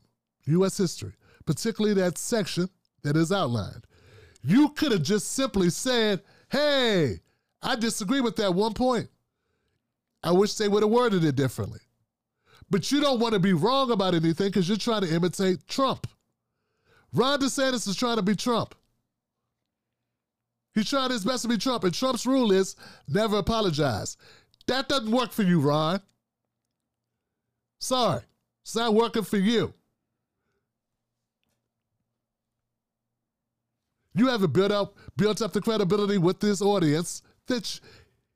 [0.47, 0.77] U.S.
[0.77, 1.13] history,
[1.47, 2.69] particularly that section
[3.03, 3.85] that is outlined.
[4.43, 7.21] You could have just simply said, hey,
[7.63, 9.09] I disagree with that one point.
[10.23, 11.81] I wish they would have worded it differently.
[12.71, 16.07] But you don't want to be wrong about anything because you're trying to imitate Trump.
[17.13, 18.75] Ron DeSantis is trying to be Trump.
[20.75, 22.77] He's trying his best to be Trump, and Trump's rule is
[23.09, 24.17] never apologize.
[24.71, 26.01] That doesn't work for you, Ron.
[27.81, 28.23] Sorry,
[28.63, 29.75] it's not working for you.
[34.15, 37.81] You haven't built up built up the credibility with this audience that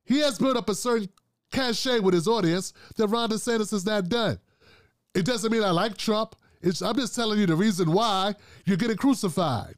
[0.03, 1.07] he has built up a certain
[1.53, 4.37] cachet with his audience that Ron DeSantis has not done.
[5.13, 6.35] It doesn't mean I like Trump.
[6.61, 9.75] It's, I'm just telling you the reason why you're getting crucified.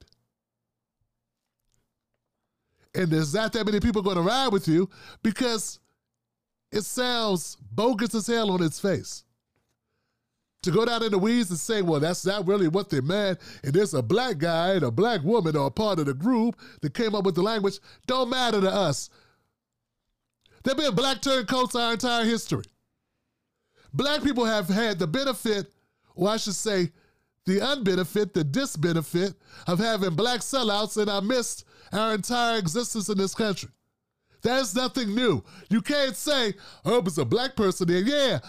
[2.95, 4.89] And there's not that many people going to ride with you
[5.22, 5.80] because
[6.72, 9.24] it sounds bogus as hell on its face.
[10.63, 13.39] To go down in the weeds and say, well, that's not really what they meant,
[13.63, 16.59] and there's a black guy and a black woman or a part of the group
[16.82, 19.09] that came up with the language, don't matter to us.
[20.63, 22.65] There have been black turncoats our entire history.
[23.93, 25.72] Black people have had the benefit,
[26.15, 26.91] or I should say,
[27.45, 29.36] the unbenefit, the disbenefit
[29.68, 31.63] of having black sellouts in our midst
[31.93, 33.70] our entire existence in this country.
[34.41, 35.43] That's nothing new.
[35.69, 36.53] You can't say,
[36.85, 38.01] oh, it was a black person there.
[38.01, 38.39] Yeah,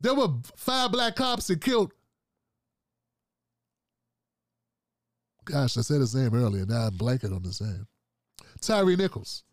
[0.00, 1.92] there were five black cops that killed.
[5.44, 6.64] Gosh, I said his name earlier.
[6.64, 7.86] Now I'm blanking on his name.
[8.60, 9.44] Tyre Nichols.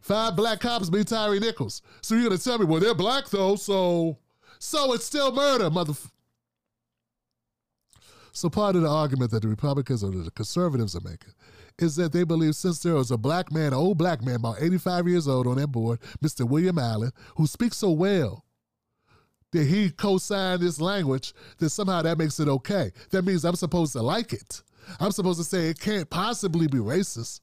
[0.00, 1.82] Five black cops beat Tyre Nichols.
[2.02, 4.18] So you're gonna tell me, well, they're black though, so
[4.58, 5.94] so it's still murder, mother.
[8.32, 11.32] So part of the argument that the Republicans or the conservatives are making
[11.78, 14.62] is that they believe since there was a black man, an old black man, about
[14.62, 16.48] 85 years old on that board, Mr.
[16.48, 18.44] William Allen, who speaks so well
[19.52, 22.90] that he co-signed this language, that somehow that makes it okay.
[23.10, 24.62] That means I'm supposed to like it.
[25.00, 27.40] I'm supposed to say it can't possibly be racist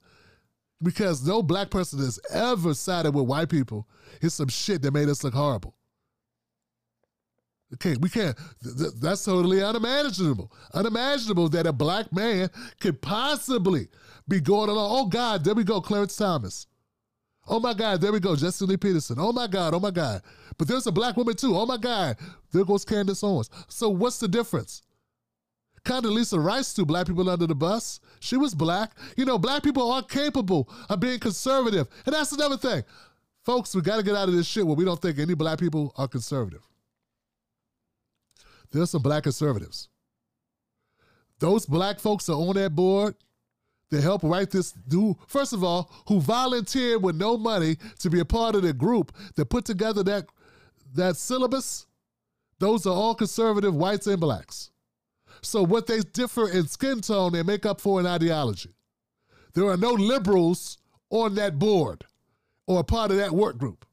[0.84, 3.88] because no black person has ever sided with white people
[4.22, 5.76] It's some shit that made us look horrible.
[7.76, 8.38] Okay, we can't.
[8.64, 10.52] Th- that's totally unimaginable.
[10.74, 12.50] Unimaginable that a black man
[12.82, 13.88] could possibly
[14.32, 14.90] be going along.
[14.92, 16.66] Oh God, there we go, Clarence Thomas.
[17.48, 19.18] Oh my God, there we go, Jesse Lee Peterson.
[19.20, 20.22] Oh my God, oh my God.
[20.58, 21.56] But there's a black woman too.
[21.56, 22.18] Oh my God,
[22.52, 23.50] there goes Candace Owens.
[23.68, 24.84] So what's the difference?
[25.84, 28.00] Condoleezza Rice threw black people under the bus.
[28.20, 28.92] She was black.
[29.18, 31.88] You know, black people are capable of being conservative.
[32.06, 32.84] And that's another thing.
[33.44, 35.58] Folks, we got to get out of this shit where we don't think any black
[35.58, 36.62] people are conservative.
[38.72, 39.90] There's some black conservatives.
[41.40, 43.16] Those black folks are on that board
[43.92, 48.20] to help write this do first of all who volunteered with no money to be
[48.20, 50.26] a part of the group that put together that
[50.94, 51.86] that syllabus
[52.60, 54.72] those are all conservative whites and blacks
[55.42, 58.74] so what they differ in skin tone, they make up for in ideology.
[59.54, 60.78] There are no liberals
[61.10, 62.06] on that board
[62.68, 63.86] or a part of that work group.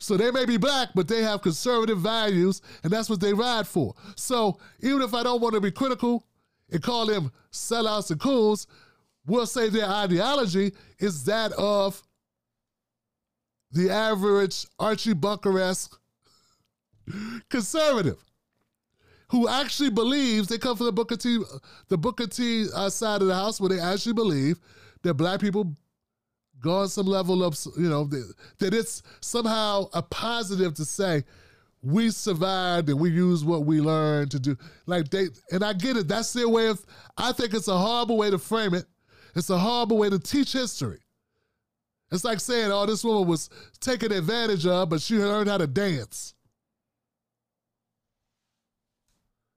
[0.00, 3.66] So they may be black, but they have conservative values, and that's what they ride
[3.66, 3.94] for.
[4.16, 6.24] So even if I don't want to be critical
[6.70, 8.66] and call them sellouts and cools,
[9.28, 12.02] we'll say their ideology is that of
[13.70, 15.98] the average Archie Bunker-esque
[17.48, 18.18] conservative
[19.30, 21.42] who actually believes they come from the Booker T,
[21.88, 24.58] the Booker T uh, side of the house, where they actually believe
[25.02, 25.76] that black people
[26.60, 31.24] go on some level of, you know, that, that it's somehow a positive to say
[31.82, 34.56] we survived and we use what we learned to do.
[34.86, 36.08] Like they, and I get it.
[36.08, 36.84] That's their way of.
[37.16, 38.86] I think it's a horrible way to frame it.
[39.34, 41.00] It's a horrible way to teach history.
[42.10, 43.50] It's like saying, "Oh, this woman was
[43.80, 46.34] taken advantage of, but she learned how to dance."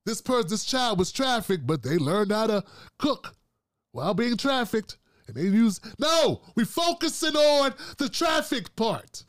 [0.05, 2.63] This person, this child was trafficked, but they learned how to
[2.97, 3.36] cook
[3.91, 4.97] while being trafficked.
[5.28, 9.24] And they use no, we focusing on the traffic part.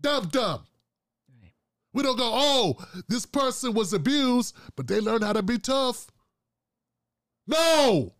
[0.00, 0.66] Dumb dumb.
[1.92, 2.76] We don't go, oh,
[3.08, 6.06] this person was abused, but they learned how to be tough.
[7.46, 8.15] No.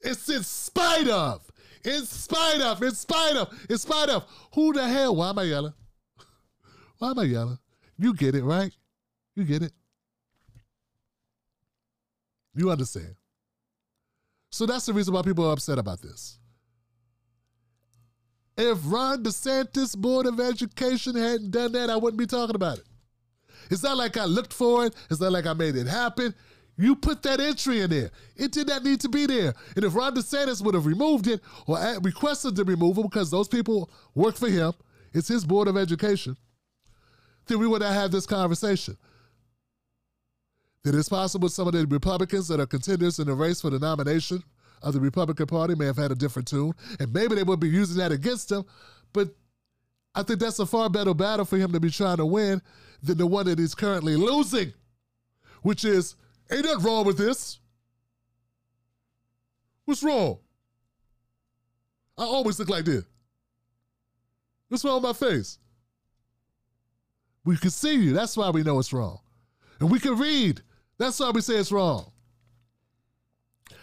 [0.00, 1.42] It's in spite of.
[1.84, 4.24] In spite of, in spite of, in spite of.
[4.54, 5.16] Who the hell?
[5.16, 5.74] Why am I yelling?
[6.98, 7.58] Why am I yelling?
[7.98, 8.72] You get it, right?
[9.36, 9.72] You get it?
[12.54, 13.14] You understand.
[14.50, 16.38] So that's the reason why people are upset about this.
[18.56, 22.84] If Ron DeSantis Board of Education hadn't done that, I wouldn't be talking about it.
[23.70, 24.94] It's not like I looked for it.
[25.10, 26.34] It's not like I made it happen.
[26.78, 28.10] You put that entry in there.
[28.36, 29.52] It did not need to be there.
[29.74, 33.90] And if Ron DeSantis would have removed it or requested the removal because those people
[34.14, 34.72] work for him,
[35.12, 36.36] it's his board of education,
[37.46, 38.96] then we would not have this conversation.
[40.84, 43.80] That it's possible some of the Republicans that are contenders in the race for the
[43.80, 44.44] nomination
[44.80, 47.68] of the Republican Party may have had a different tune, and maybe they would be
[47.68, 48.64] using that against him.
[49.12, 49.34] But
[50.14, 52.62] I think that's a far better battle for him to be trying to win
[53.02, 54.72] than the one that he's currently losing,
[55.62, 56.14] which is
[56.50, 57.58] Ain't nothing wrong with this.
[59.84, 60.38] What's wrong?
[62.16, 63.04] I always look like this.
[64.68, 65.58] What's wrong with my face?
[67.44, 68.12] We can see you.
[68.12, 69.20] That's why we know it's wrong.
[69.80, 70.60] And we can read.
[70.98, 72.10] That's why we say it's wrong.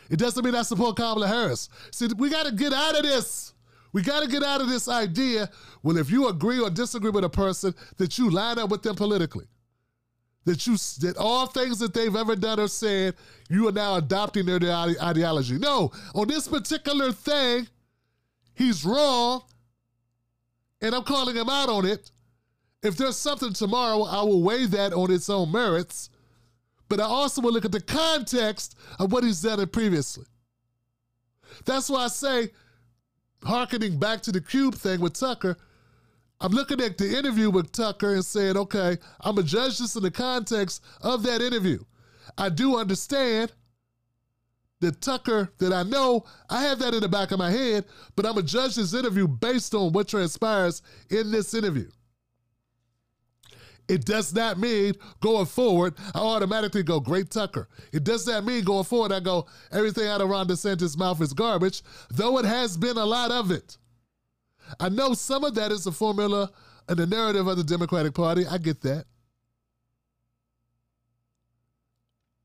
[0.10, 1.70] It doesn't mean I support Kamala Harris.
[1.92, 3.54] See, we got to get out of this.
[3.94, 5.50] We got to get out of this idea.
[5.82, 8.96] Well, if you agree or disagree with a person, that you line up with them
[8.96, 9.46] politically
[10.46, 13.16] that you that all things that they've ever done or said,
[13.50, 14.60] you are now adopting their
[15.02, 15.58] ideology.
[15.58, 17.68] No, on this particular thing,
[18.54, 19.44] he's wrong,
[20.82, 22.12] and I'm calling him out on it.
[22.84, 26.10] If there's something tomorrow, I will weigh that on its own merits,
[26.88, 30.26] but I also will look at the context of what he's done previously.
[31.66, 32.52] That's why I say,
[33.44, 35.58] harkening back to the cube thing with Tucker,
[36.42, 39.96] I'm looking at the interview with Tucker and saying, okay, I'm going to judge this
[39.96, 41.80] in the context of that interview.
[42.38, 43.54] I do understand
[44.82, 48.26] that Tucker, that I know, I have that in the back of my head, but
[48.26, 51.90] I'm going to judge this interview based on what transpires in this interview.
[53.88, 57.70] It does not mean going forward, I automatically go, great Tucker.
[57.94, 61.34] It does not mean going forward, I go, everything out of Ron DeSantis' mouth is
[61.34, 63.78] garbage, though it has been a lot of it.
[64.80, 66.52] I know some of that is the formula
[66.88, 68.46] and the narrative of the Democratic Party.
[68.46, 69.06] I get that.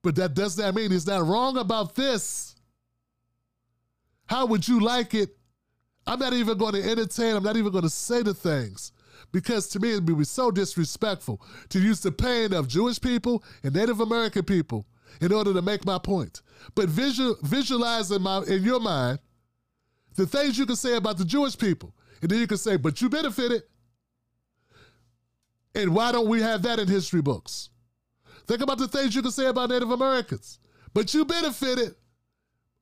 [0.03, 2.57] But that does not mean he's not wrong about this.
[4.27, 5.37] How would you like it?
[6.07, 8.93] I'm not even going to entertain, I'm not even going to say the things.
[9.33, 13.45] Because to me, it would be so disrespectful to use the pain of Jewish people
[13.62, 14.87] and Native American people
[15.21, 16.43] in order to make my point.
[16.75, 19.18] But visual, visualize in, my, in your mind
[20.16, 23.01] the things you can say about the Jewish people and then you can say, but
[23.01, 23.62] you benefited.
[25.75, 27.71] And why don't we have that in history books?
[28.47, 30.59] Think about the things you can say about Native Americans.
[30.93, 31.95] But you benefited.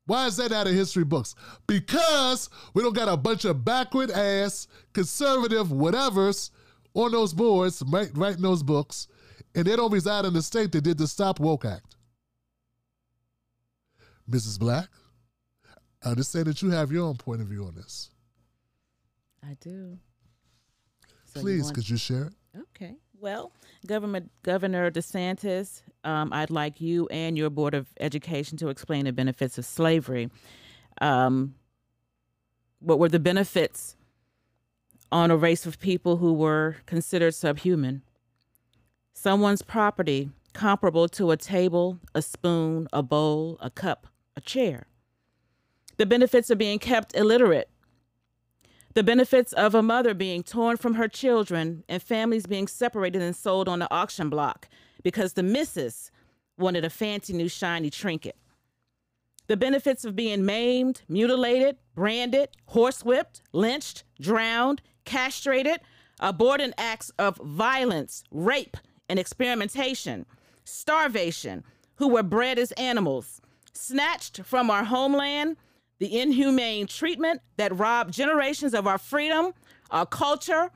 [0.07, 1.35] Why is that out of history books?
[1.67, 6.51] Because we don't got a bunch of backward ass, conservative whatevers
[6.95, 9.07] on those boards writing those books,
[9.55, 11.97] and they don't reside in the state that did the Stop Woke Act.
[14.31, 14.59] Mrs.
[14.59, 14.89] Black,
[16.03, 18.11] I understand that you have your own point of view on this.
[19.43, 19.99] I do.
[21.25, 21.75] So Please, want...
[21.75, 22.33] could you share it?
[22.75, 22.97] Okay.
[23.21, 23.53] Well,
[23.87, 29.13] Government Governor DeSantis, um, I'd like you and your Board of Education to explain the
[29.13, 30.31] benefits of slavery.
[31.01, 31.55] Um,
[32.81, 33.97] what were the benefits
[35.11, 38.03] on a race of people who were considered subhuman?
[39.13, 44.87] Someone's property comparable to a table, a spoon, a bowl, a cup, a chair.
[45.97, 47.69] The benefits of being kept illiterate
[48.95, 53.37] the benefits of a mother being torn from her children and families being separated and
[53.37, 54.69] sold on the auction block
[55.03, 56.11] because the missus
[56.59, 58.37] wanted a fancy new shiny trinket.
[59.47, 65.81] The benefits of being maimed, mutilated, branded, horsewhipped, lynched, drowned, castrated,
[66.21, 68.77] aborted acts of violence, rape,
[69.09, 70.27] and experimentation,
[70.65, 71.65] starvation,
[71.97, 73.41] who were bred as animals,
[73.73, 75.57] snatched from our homeland
[75.99, 79.53] the inhumane treatment that robbed generations of our freedom,
[79.91, 80.71] our culture,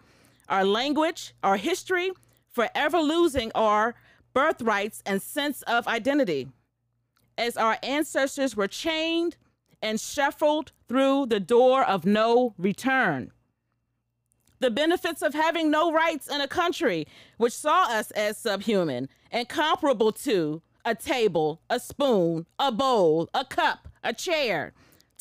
[0.49, 2.11] our language, our history,
[2.51, 3.95] forever losing our
[4.35, 6.49] birthrights and sense of identity.
[7.39, 9.37] As our ancestors were chained
[9.81, 13.33] and shuffled through the door of no return.
[14.61, 17.07] The benefits of having no rights in a country
[17.37, 23.45] which saw us as subhuman and comparable to a table, a spoon, a bowl, a
[23.45, 24.73] cup, a chair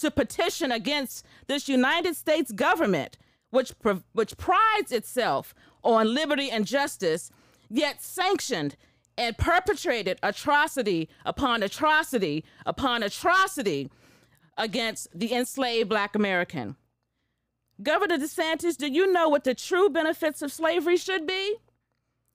[0.02, 3.18] to petition against this United States government,
[3.49, 3.74] which,
[4.14, 7.32] which prides itself on liberty and justice,
[7.70, 8.76] yet sanctioned
[9.18, 13.89] and perpetrated atrocity upon atrocity upon atrocity
[14.58, 16.76] against the enslaved black American.
[17.82, 21.56] Governor DeSantis, do you know what the true benefits of slavery should be?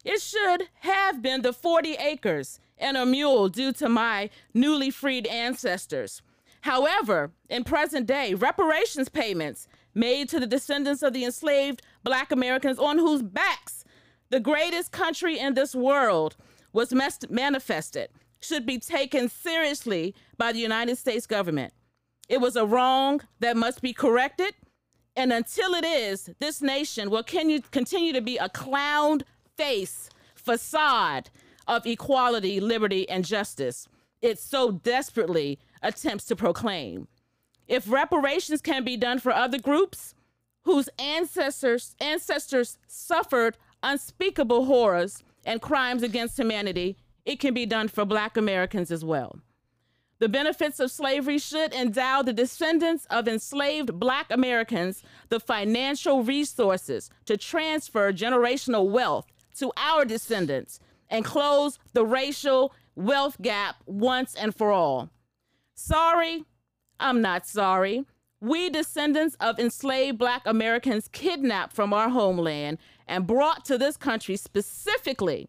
[0.05, 5.27] It should have been the 40 acres and a mule due to my newly freed
[5.27, 6.23] ancestors.
[6.67, 12.81] However, in present day, reparations payments made to the descendants of the enslaved black Americans
[12.81, 13.85] on whose backs
[14.31, 16.35] the greatest country in this world,
[16.73, 16.93] was
[17.31, 18.09] manifested
[18.41, 21.73] should be taken seriously by the United States government.
[22.29, 24.53] It was a wrong that must be corrected.
[25.15, 29.21] And until it is, this nation will continue to be a clown
[29.57, 31.31] face facade
[31.69, 33.87] of equality, liberty, and justice
[34.23, 37.09] it so desperately attempts to proclaim.
[37.69, 40.15] If reparations can be done for other groups
[40.63, 48.05] whose ancestors ancestors suffered unspeakable horrors and crimes against humanity, it can be done for
[48.05, 49.41] black Americans as well.
[50.19, 57.11] The benefits of slavery should endow the descendants of enslaved black Americans the financial resources
[57.27, 59.27] to transfer generational wealth
[59.59, 65.11] to our descendants and close the racial wealth gap once and for all.
[65.75, 66.45] Sorry,
[66.99, 68.05] I'm not sorry.
[68.41, 74.37] We descendants of enslaved black Americans kidnapped from our homeland and brought to this country
[74.37, 75.49] specifically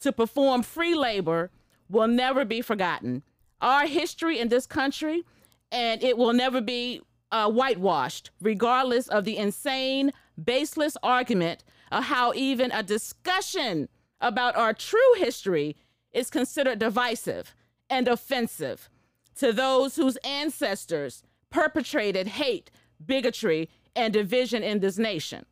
[0.00, 1.50] to perform free labor
[1.88, 3.22] will never be forgotten.
[3.60, 5.24] Our history in this country,
[5.70, 12.32] and it will never be uh, whitewashed, regardless of the insane, baseless argument of how
[12.34, 13.88] even a discussion
[14.20, 15.76] about our true history
[16.14, 17.54] is considered divisive
[17.90, 18.88] and offensive
[19.36, 22.70] to those whose ancestors perpetrated hate,
[23.04, 25.44] bigotry, and division in this nation.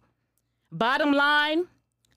[0.71, 1.67] Bottom line,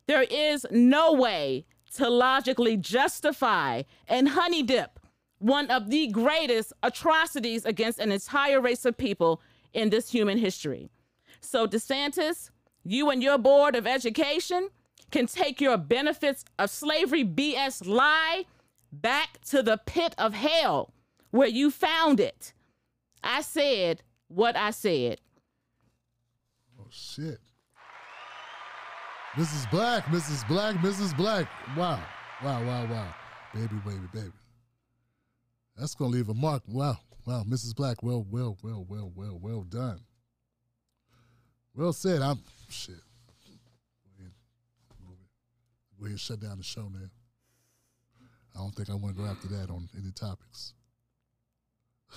[0.07, 1.65] there is no way
[1.95, 4.99] to logically justify and honey dip
[5.39, 9.41] one of the greatest atrocities against an entire race of people
[9.73, 10.89] in this human history.
[11.41, 12.49] So, DeSantis,
[12.83, 14.69] you and your board of education
[15.11, 18.45] can take your benefits of slavery BS lie
[18.91, 20.93] back to the pit of hell
[21.31, 22.53] where you found it.
[23.23, 25.19] I said what I said.
[26.79, 27.39] Oh, shit.
[29.35, 29.69] Mrs.
[29.69, 30.47] Black, Mrs.
[30.47, 31.15] Black, Mrs.
[31.17, 31.47] Black.
[31.75, 32.01] Wow.
[32.43, 33.15] Wow, wow, wow.
[33.53, 34.31] Baby, baby, baby.
[35.77, 36.63] That's going to leave a mark.
[36.67, 36.97] Wow.
[37.25, 37.43] Wow.
[37.45, 37.75] Mrs.
[37.75, 39.99] Black, well, well, well, well, well, well done.
[41.75, 42.21] Well said.
[42.21, 42.39] I'm,
[42.69, 42.95] shit.
[46.11, 47.09] And shut down the show now.
[48.55, 50.73] I don't think I want to go after that on any topics.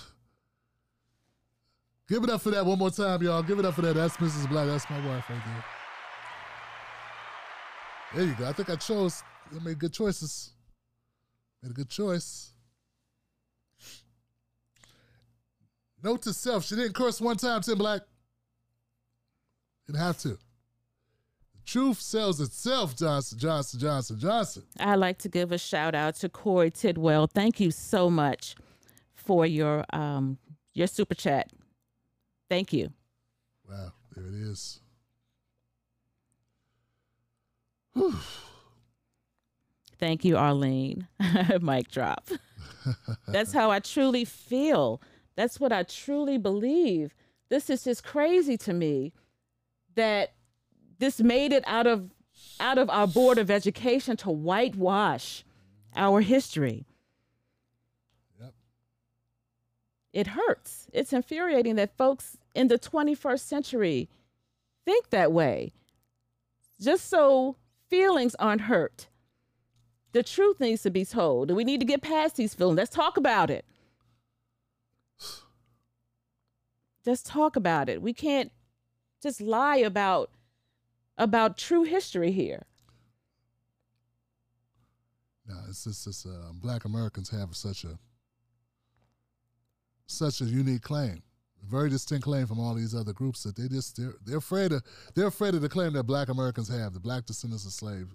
[2.07, 3.43] Give it up for that one more time, y'all.
[3.43, 3.95] Give it up for that.
[3.95, 4.47] That's Mrs.
[4.47, 4.67] Black.
[4.67, 5.65] That's my wife right there.
[8.15, 8.47] There you go.
[8.47, 9.23] I think I chose.
[9.51, 10.51] I made good choices.
[11.61, 12.53] Made a good choice.
[16.01, 17.61] Note to self: She didn't curse one time.
[17.61, 18.01] Tim Black
[19.87, 20.37] didn't have to.
[21.69, 22.95] Truth sells itself.
[22.95, 24.63] Johnson, Johnson, Johnson, Johnson.
[24.79, 27.27] I'd like to give a shout out to Corey Tidwell.
[27.27, 28.55] Thank you so much
[29.13, 30.39] for your um
[30.73, 31.51] your super chat.
[32.49, 32.89] Thank you.
[33.69, 34.79] Wow, there it is.
[39.99, 41.07] Thank you, Arlene.
[41.61, 42.29] Mic drop.
[43.27, 45.03] That's how I truly feel.
[45.35, 47.13] That's what I truly believe.
[47.49, 49.13] This is just crazy to me
[49.93, 50.31] that
[50.99, 52.11] this made it out of
[52.59, 55.43] out of our board of education to whitewash
[55.95, 56.85] our history.
[58.39, 58.53] Yep.
[60.13, 60.87] It hurts.
[60.93, 64.09] It's infuriating that folks in the 21st century
[64.85, 65.71] think that way.
[66.79, 67.55] Just so
[67.89, 69.07] feelings aren't hurt.
[70.11, 71.49] The truth needs to be told.
[71.49, 72.77] And we need to get past these feelings.
[72.77, 73.65] Let's talk about it.
[77.05, 78.01] Just talk about it.
[78.01, 78.51] We can't
[79.21, 80.29] just lie about
[81.19, 82.63] about true history here.
[85.47, 87.99] No, it's just, it's, uh, black Americans have such a
[90.07, 91.21] such a unique claim,
[91.63, 94.71] a very distinct claim from all these other groups that they just they're, they're afraid
[94.71, 94.81] of
[95.13, 98.09] they're afraid of the claim that black Americans have, the black descendants of slaves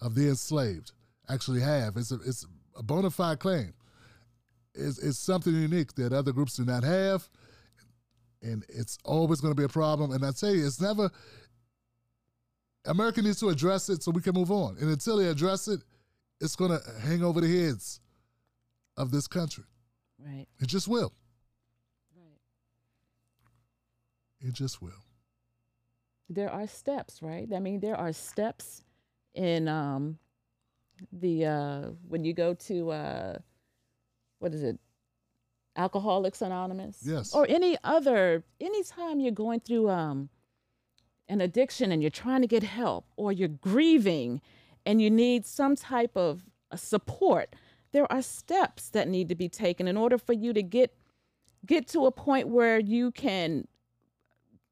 [0.00, 0.92] of the enslaved
[1.28, 1.96] actually have.
[1.96, 2.46] It's a it's
[2.76, 3.74] a bona fide claim.
[4.74, 7.28] It's, it's something unique that other groups do not have,
[8.42, 10.10] and it's always going to be a problem.
[10.10, 11.10] And I tell you, it's never.
[12.86, 14.76] America needs to address it so we can move on.
[14.80, 15.80] And until they address it,
[16.40, 18.00] it's going to hang over the heads
[18.96, 19.64] of this country.
[20.18, 20.46] Right.
[20.60, 21.12] It just will.
[22.16, 22.38] Right.
[24.48, 24.92] It just will.
[26.28, 27.48] There are steps, right?
[27.54, 28.84] I mean, there are steps
[29.34, 30.18] in um,
[31.12, 33.38] the uh, when you go to uh,
[34.38, 34.78] what is it,
[35.76, 36.98] Alcoholics Anonymous?
[37.04, 37.34] Yes.
[37.34, 40.28] Or any other anytime you're going through um,
[41.28, 44.40] an addiction and you're trying to get help, or you're grieving
[44.86, 47.54] and you need some type of uh, support,
[47.92, 50.96] there are steps that need to be taken in order for you to get
[51.64, 53.66] get to a point where you can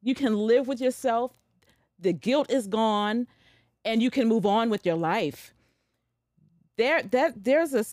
[0.03, 1.32] you can live with yourself
[2.03, 3.26] the guilt is gone
[3.84, 5.55] and you can move on with your life.
[6.76, 7.84] There that there's a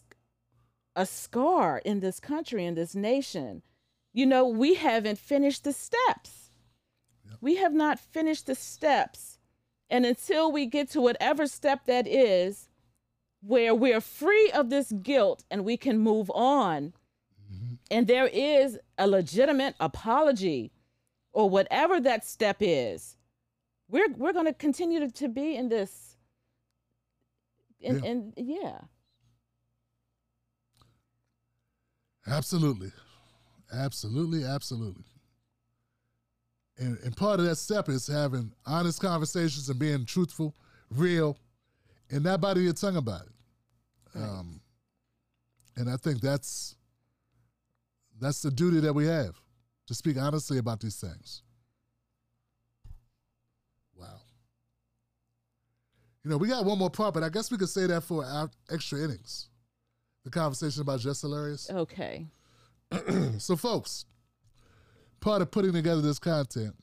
[0.96, 3.62] a scar in this country in this nation.
[4.12, 6.39] You know, we haven't finished the steps.
[7.42, 9.38] We have not finished the steps.
[9.90, 12.70] And until we get to whatever step that is,
[13.42, 16.94] where we're free of this guilt and we can move on,
[17.52, 17.76] mm-hmm.
[17.90, 20.72] and there is a legitimate apology
[21.32, 23.18] or whatever that step is,
[23.90, 26.10] we're we're going to continue to, to be in this
[27.84, 28.10] and yeah.
[28.10, 28.80] and yeah
[32.28, 32.92] absolutely
[33.74, 35.04] absolutely absolutely
[36.80, 40.56] and, and part of that step is having honest conversations and being truthful
[40.90, 41.38] real
[42.10, 43.34] and not biting your tongue about it
[44.16, 44.24] right.
[44.24, 44.60] um,
[45.76, 46.76] and i think that's
[48.20, 49.40] that's the duty that we have
[49.88, 51.44] to speak honestly about these things
[54.00, 54.22] Wow.
[56.24, 58.24] You know, we got one more part, but I guess we could say that for
[58.24, 59.50] our extra innings.
[60.24, 61.70] The conversation about Just Hilarious.
[61.70, 62.26] Okay.
[63.38, 64.06] so, folks,
[65.20, 66.76] part of putting together this content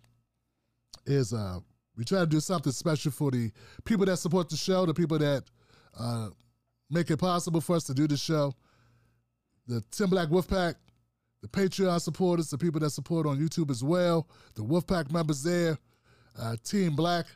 [1.06, 1.58] is uh,
[1.96, 3.50] we try to do something special for the
[3.84, 5.44] people that support the show, the people that
[5.98, 6.28] uh,
[6.90, 8.52] make it possible for us to do the show,
[9.66, 10.74] the Tim Black Wolfpack,
[11.42, 15.78] the Patreon supporters, the people that support on YouTube as well, the Wolfpack members there,
[16.38, 17.26] uh, Team Black.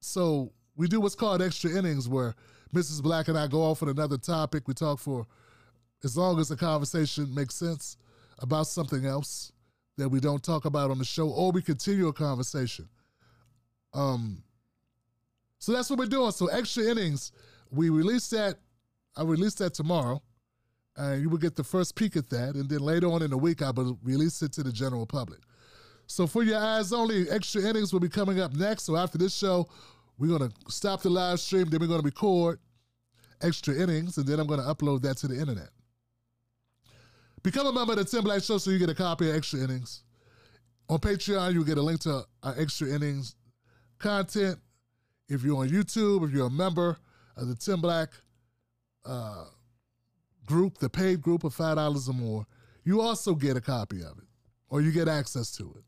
[0.00, 2.34] So we do what's called extra innings where
[2.74, 3.02] Mrs.
[3.02, 4.66] Black and I go off on another topic.
[4.68, 5.26] We talk for
[6.04, 7.96] as long as the conversation makes sense
[8.38, 9.52] about something else
[10.00, 12.88] that we don't talk about on the show, or we continue a conversation.
[13.92, 14.42] Um,
[15.58, 16.32] so that's what we're doing.
[16.32, 17.32] So extra innings,
[17.70, 18.56] we release that.
[19.16, 20.22] I release that tomorrow,
[20.96, 22.54] and you will get the first peek at that.
[22.54, 25.40] And then later on in the week, I will release it to the general public.
[26.06, 28.84] So for your eyes only, extra innings will be coming up next.
[28.84, 29.68] So after this show,
[30.18, 32.58] we're to stop the live stream, then we're to record
[33.42, 35.68] extra innings, and then I'm to upload that to the internet.
[37.42, 39.60] Become a member of the Tim Black Show so you get a copy of extra
[39.60, 40.02] innings.
[40.88, 43.34] On Patreon, you'll get a link to our extra innings
[43.98, 44.58] content.
[45.28, 46.98] If you're on YouTube, if you're a member
[47.36, 48.10] of the Tim Black
[49.06, 49.44] uh,
[50.44, 52.46] group, the paid group of $5 or more,
[52.84, 54.24] you also get a copy of it
[54.68, 55.84] or you get access to it.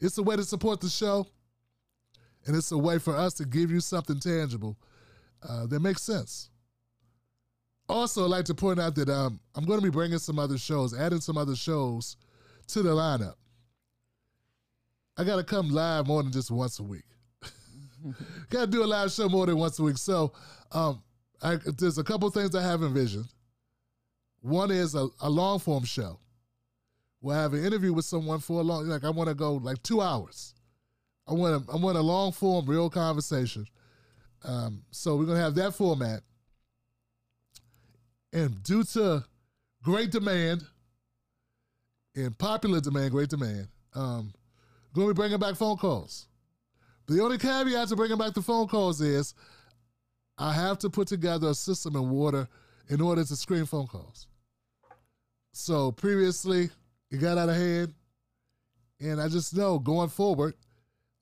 [0.00, 1.26] It's a way to support the show
[2.46, 4.78] and it's a way for us to give you something tangible
[5.46, 6.49] uh, that makes sense.
[7.90, 10.98] Also, like to point out that um, I'm going to be bringing some other shows,
[10.98, 12.16] adding some other shows
[12.68, 13.34] to the lineup.
[15.16, 17.04] I got to come live more than just once a week.
[18.50, 19.98] got to do a live show more than once a week.
[19.98, 20.32] So,
[20.72, 21.02] um,
[21.42, 23.28] I, there's a couple things I have envisioned.
[24.40, 26.18] One is a, a long form show.
[27.20, 29.82] We'll have an interview with someone for a long, like I want to go like
[29.82, 30.54] two hours.
[31.28, 33.66] I want a, I want a long form, real conversation.
[34.42, 36.22] Um, so we're gonna have that format.
[38.32, 39.24] And due to
[39.82, 40.64] great demand
[42.14, 44.32] and popular demand, great demand, um,
[44.94, 46.26] we're gonna be bringing back phone calls.
[47.06, 49.34] The only caveat to bringing back the phone calls is
[50.38, 52.48] I have to put together a system in water
[52.88, 54.26] in order to screen phone calls.
[55.52, 56.70] So previously,
[57.10, 57.92] it got out of hand,
[59.00, 60.54] and I just know going forward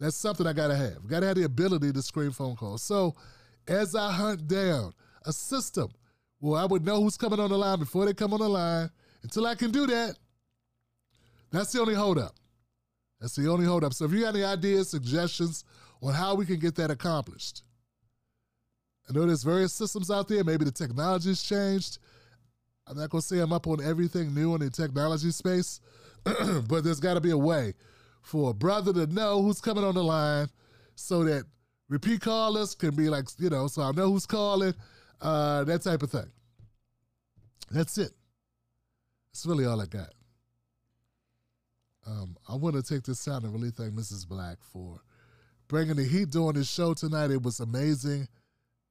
[0.00, 1.06] that's something I gotta have.
[1.08, 2.82] Gotta have the ability to screen phone calls.
[2.82, 3.16] So
[3.66, 4.92] as I hunt down
[5.24, 5.90] a system
[6.40, 8.90] where I would know who's coming on the line before they come on the line,
[9.22, 10.16] until I can do that,
[11.50, 12.34] that's the only holdup.
[13.20, 13.94] That's the only holdup.
[13.94, 15.64] So if you got any ideas, suggestions
[16.02, 17.62] on how we can get that accomplished,
[19.08, 20.44] I know there's various systems out there.
[20.44, 21.98] Maybe the technology's changed.
[22.86, 25.80] I'm not gonna say I'm up on everything new in the technology space,
[26.24, 27.74] but there's got to be a way
[28.22, 30.48] for a brother to know who's coming on the line
[30.94, 31.44] so that
[31.88, 34.74] repeat callers can be like, you know, so I know who's calling,
[35.20, 36.30] uh, that type of thing.
[37.70, 38.12] That's it.
[39.32, 40.10] That's really all I got.
[42.06, 44.26] Um, I want to take this time to really thank Mrs.
[44.26, 45.00] Black for
[45.68, 47.30] bringing the heat during this show tonight.
[47.30, 48.28] It was amazing.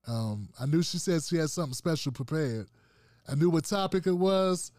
[0.07, 2.67] Um, I knew she said she had something special prepared.
[3.27, 4.71] I knew what topic it was,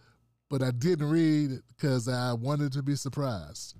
[0.48, 3.74] but I didn't read it because I wanted to be surprised.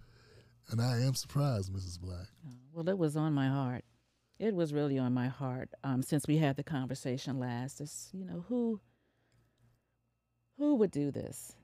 [0.71, 1.99] And I am surprised, Mrs.
[1.99, 2.27] Black.
[2.73, 3.85] Well, it was on my heart.
[4.39, 7.81] It was really on my heart um, since we had the conversation last.
[7.81, 8.81] It's, you know, who
[10.59, 11.55] who would do this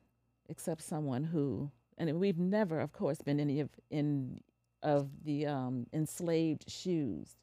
[0.49, 4.41] except someone who, and we've never, of course, been any of in
[4.83, 7.37] of the um, enslaved shoes.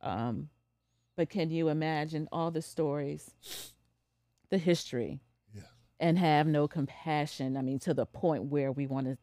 [0.00, 0.48] Um,
[1.16, 3.32] but can you imagine all the stories,
[4.50, 5.20] the history,
[5.52, 5.62] yeah.
[5.98, 7.56] and have no compassion?
[7.56, 9.18] I mean, to the point where we want to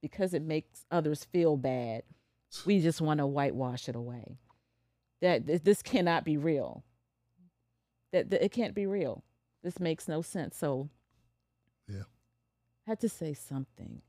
[0.00, 2.02] because it makes others feel bad.
[2.64, 4.38] We just want to whitewash it away.
[5.20, 6.84] That th- this cannot be real.
[8.12, 9.24] That, that it can't be real.
[9.62, 10.56] This makes no sense.
[10.56, 10.88] So,
[11.88, 12.02] Yeah.
[12.86, 14.00] I had to say something.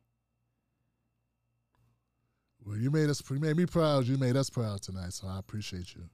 [2.65, 4.05] Well, you made us, you made me proud.
[4.05, 6.09] You made us proud tonight, so I appreciate you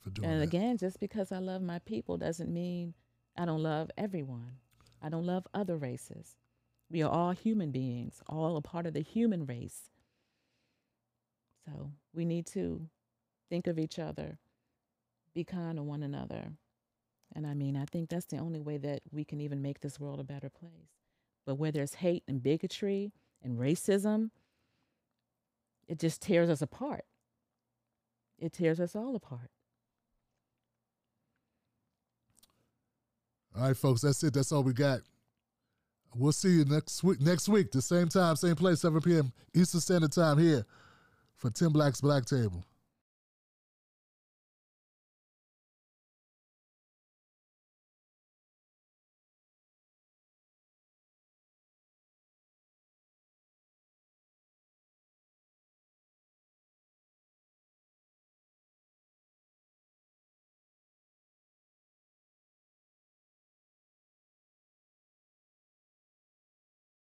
[0.00, 0.44] for doing And that.
[0.44, 2.94] again, just because I love my people doesn't mean
[3.36, 4.56] I don't love everyone.
[5.02, 6.36] I don't love other races.
[6.90, 9.90] We are all human beings, all a part of the human race.
[11.66, 12.88] So we need to
[13.52, 14.38] think of each other,
[15.34, 16.52] be kind to one another.
[17.36, 20.00] And I mean, I think that's the only way that we can even make this
[20.00, 20.88] world a better place.
[21.44, 23.12] But where there's hate and bigotry
[23.42, 24.30] and racism,
[25.86, 27.04] it just tears us apart.
[28.38, 29.50] It tears us all apart.
[33.54, 34.32] All right, folks, that's it.
[34.32, 35.00] That's all we got.
[36.14, 37.20] We'll see you next week.
[37.20, 39.30] Next week, the same time, same place, 7 p.m.
[39.52, 40.64] Eastern Standard Time here
[41.36, 42.64] for Tim Black's Black Table.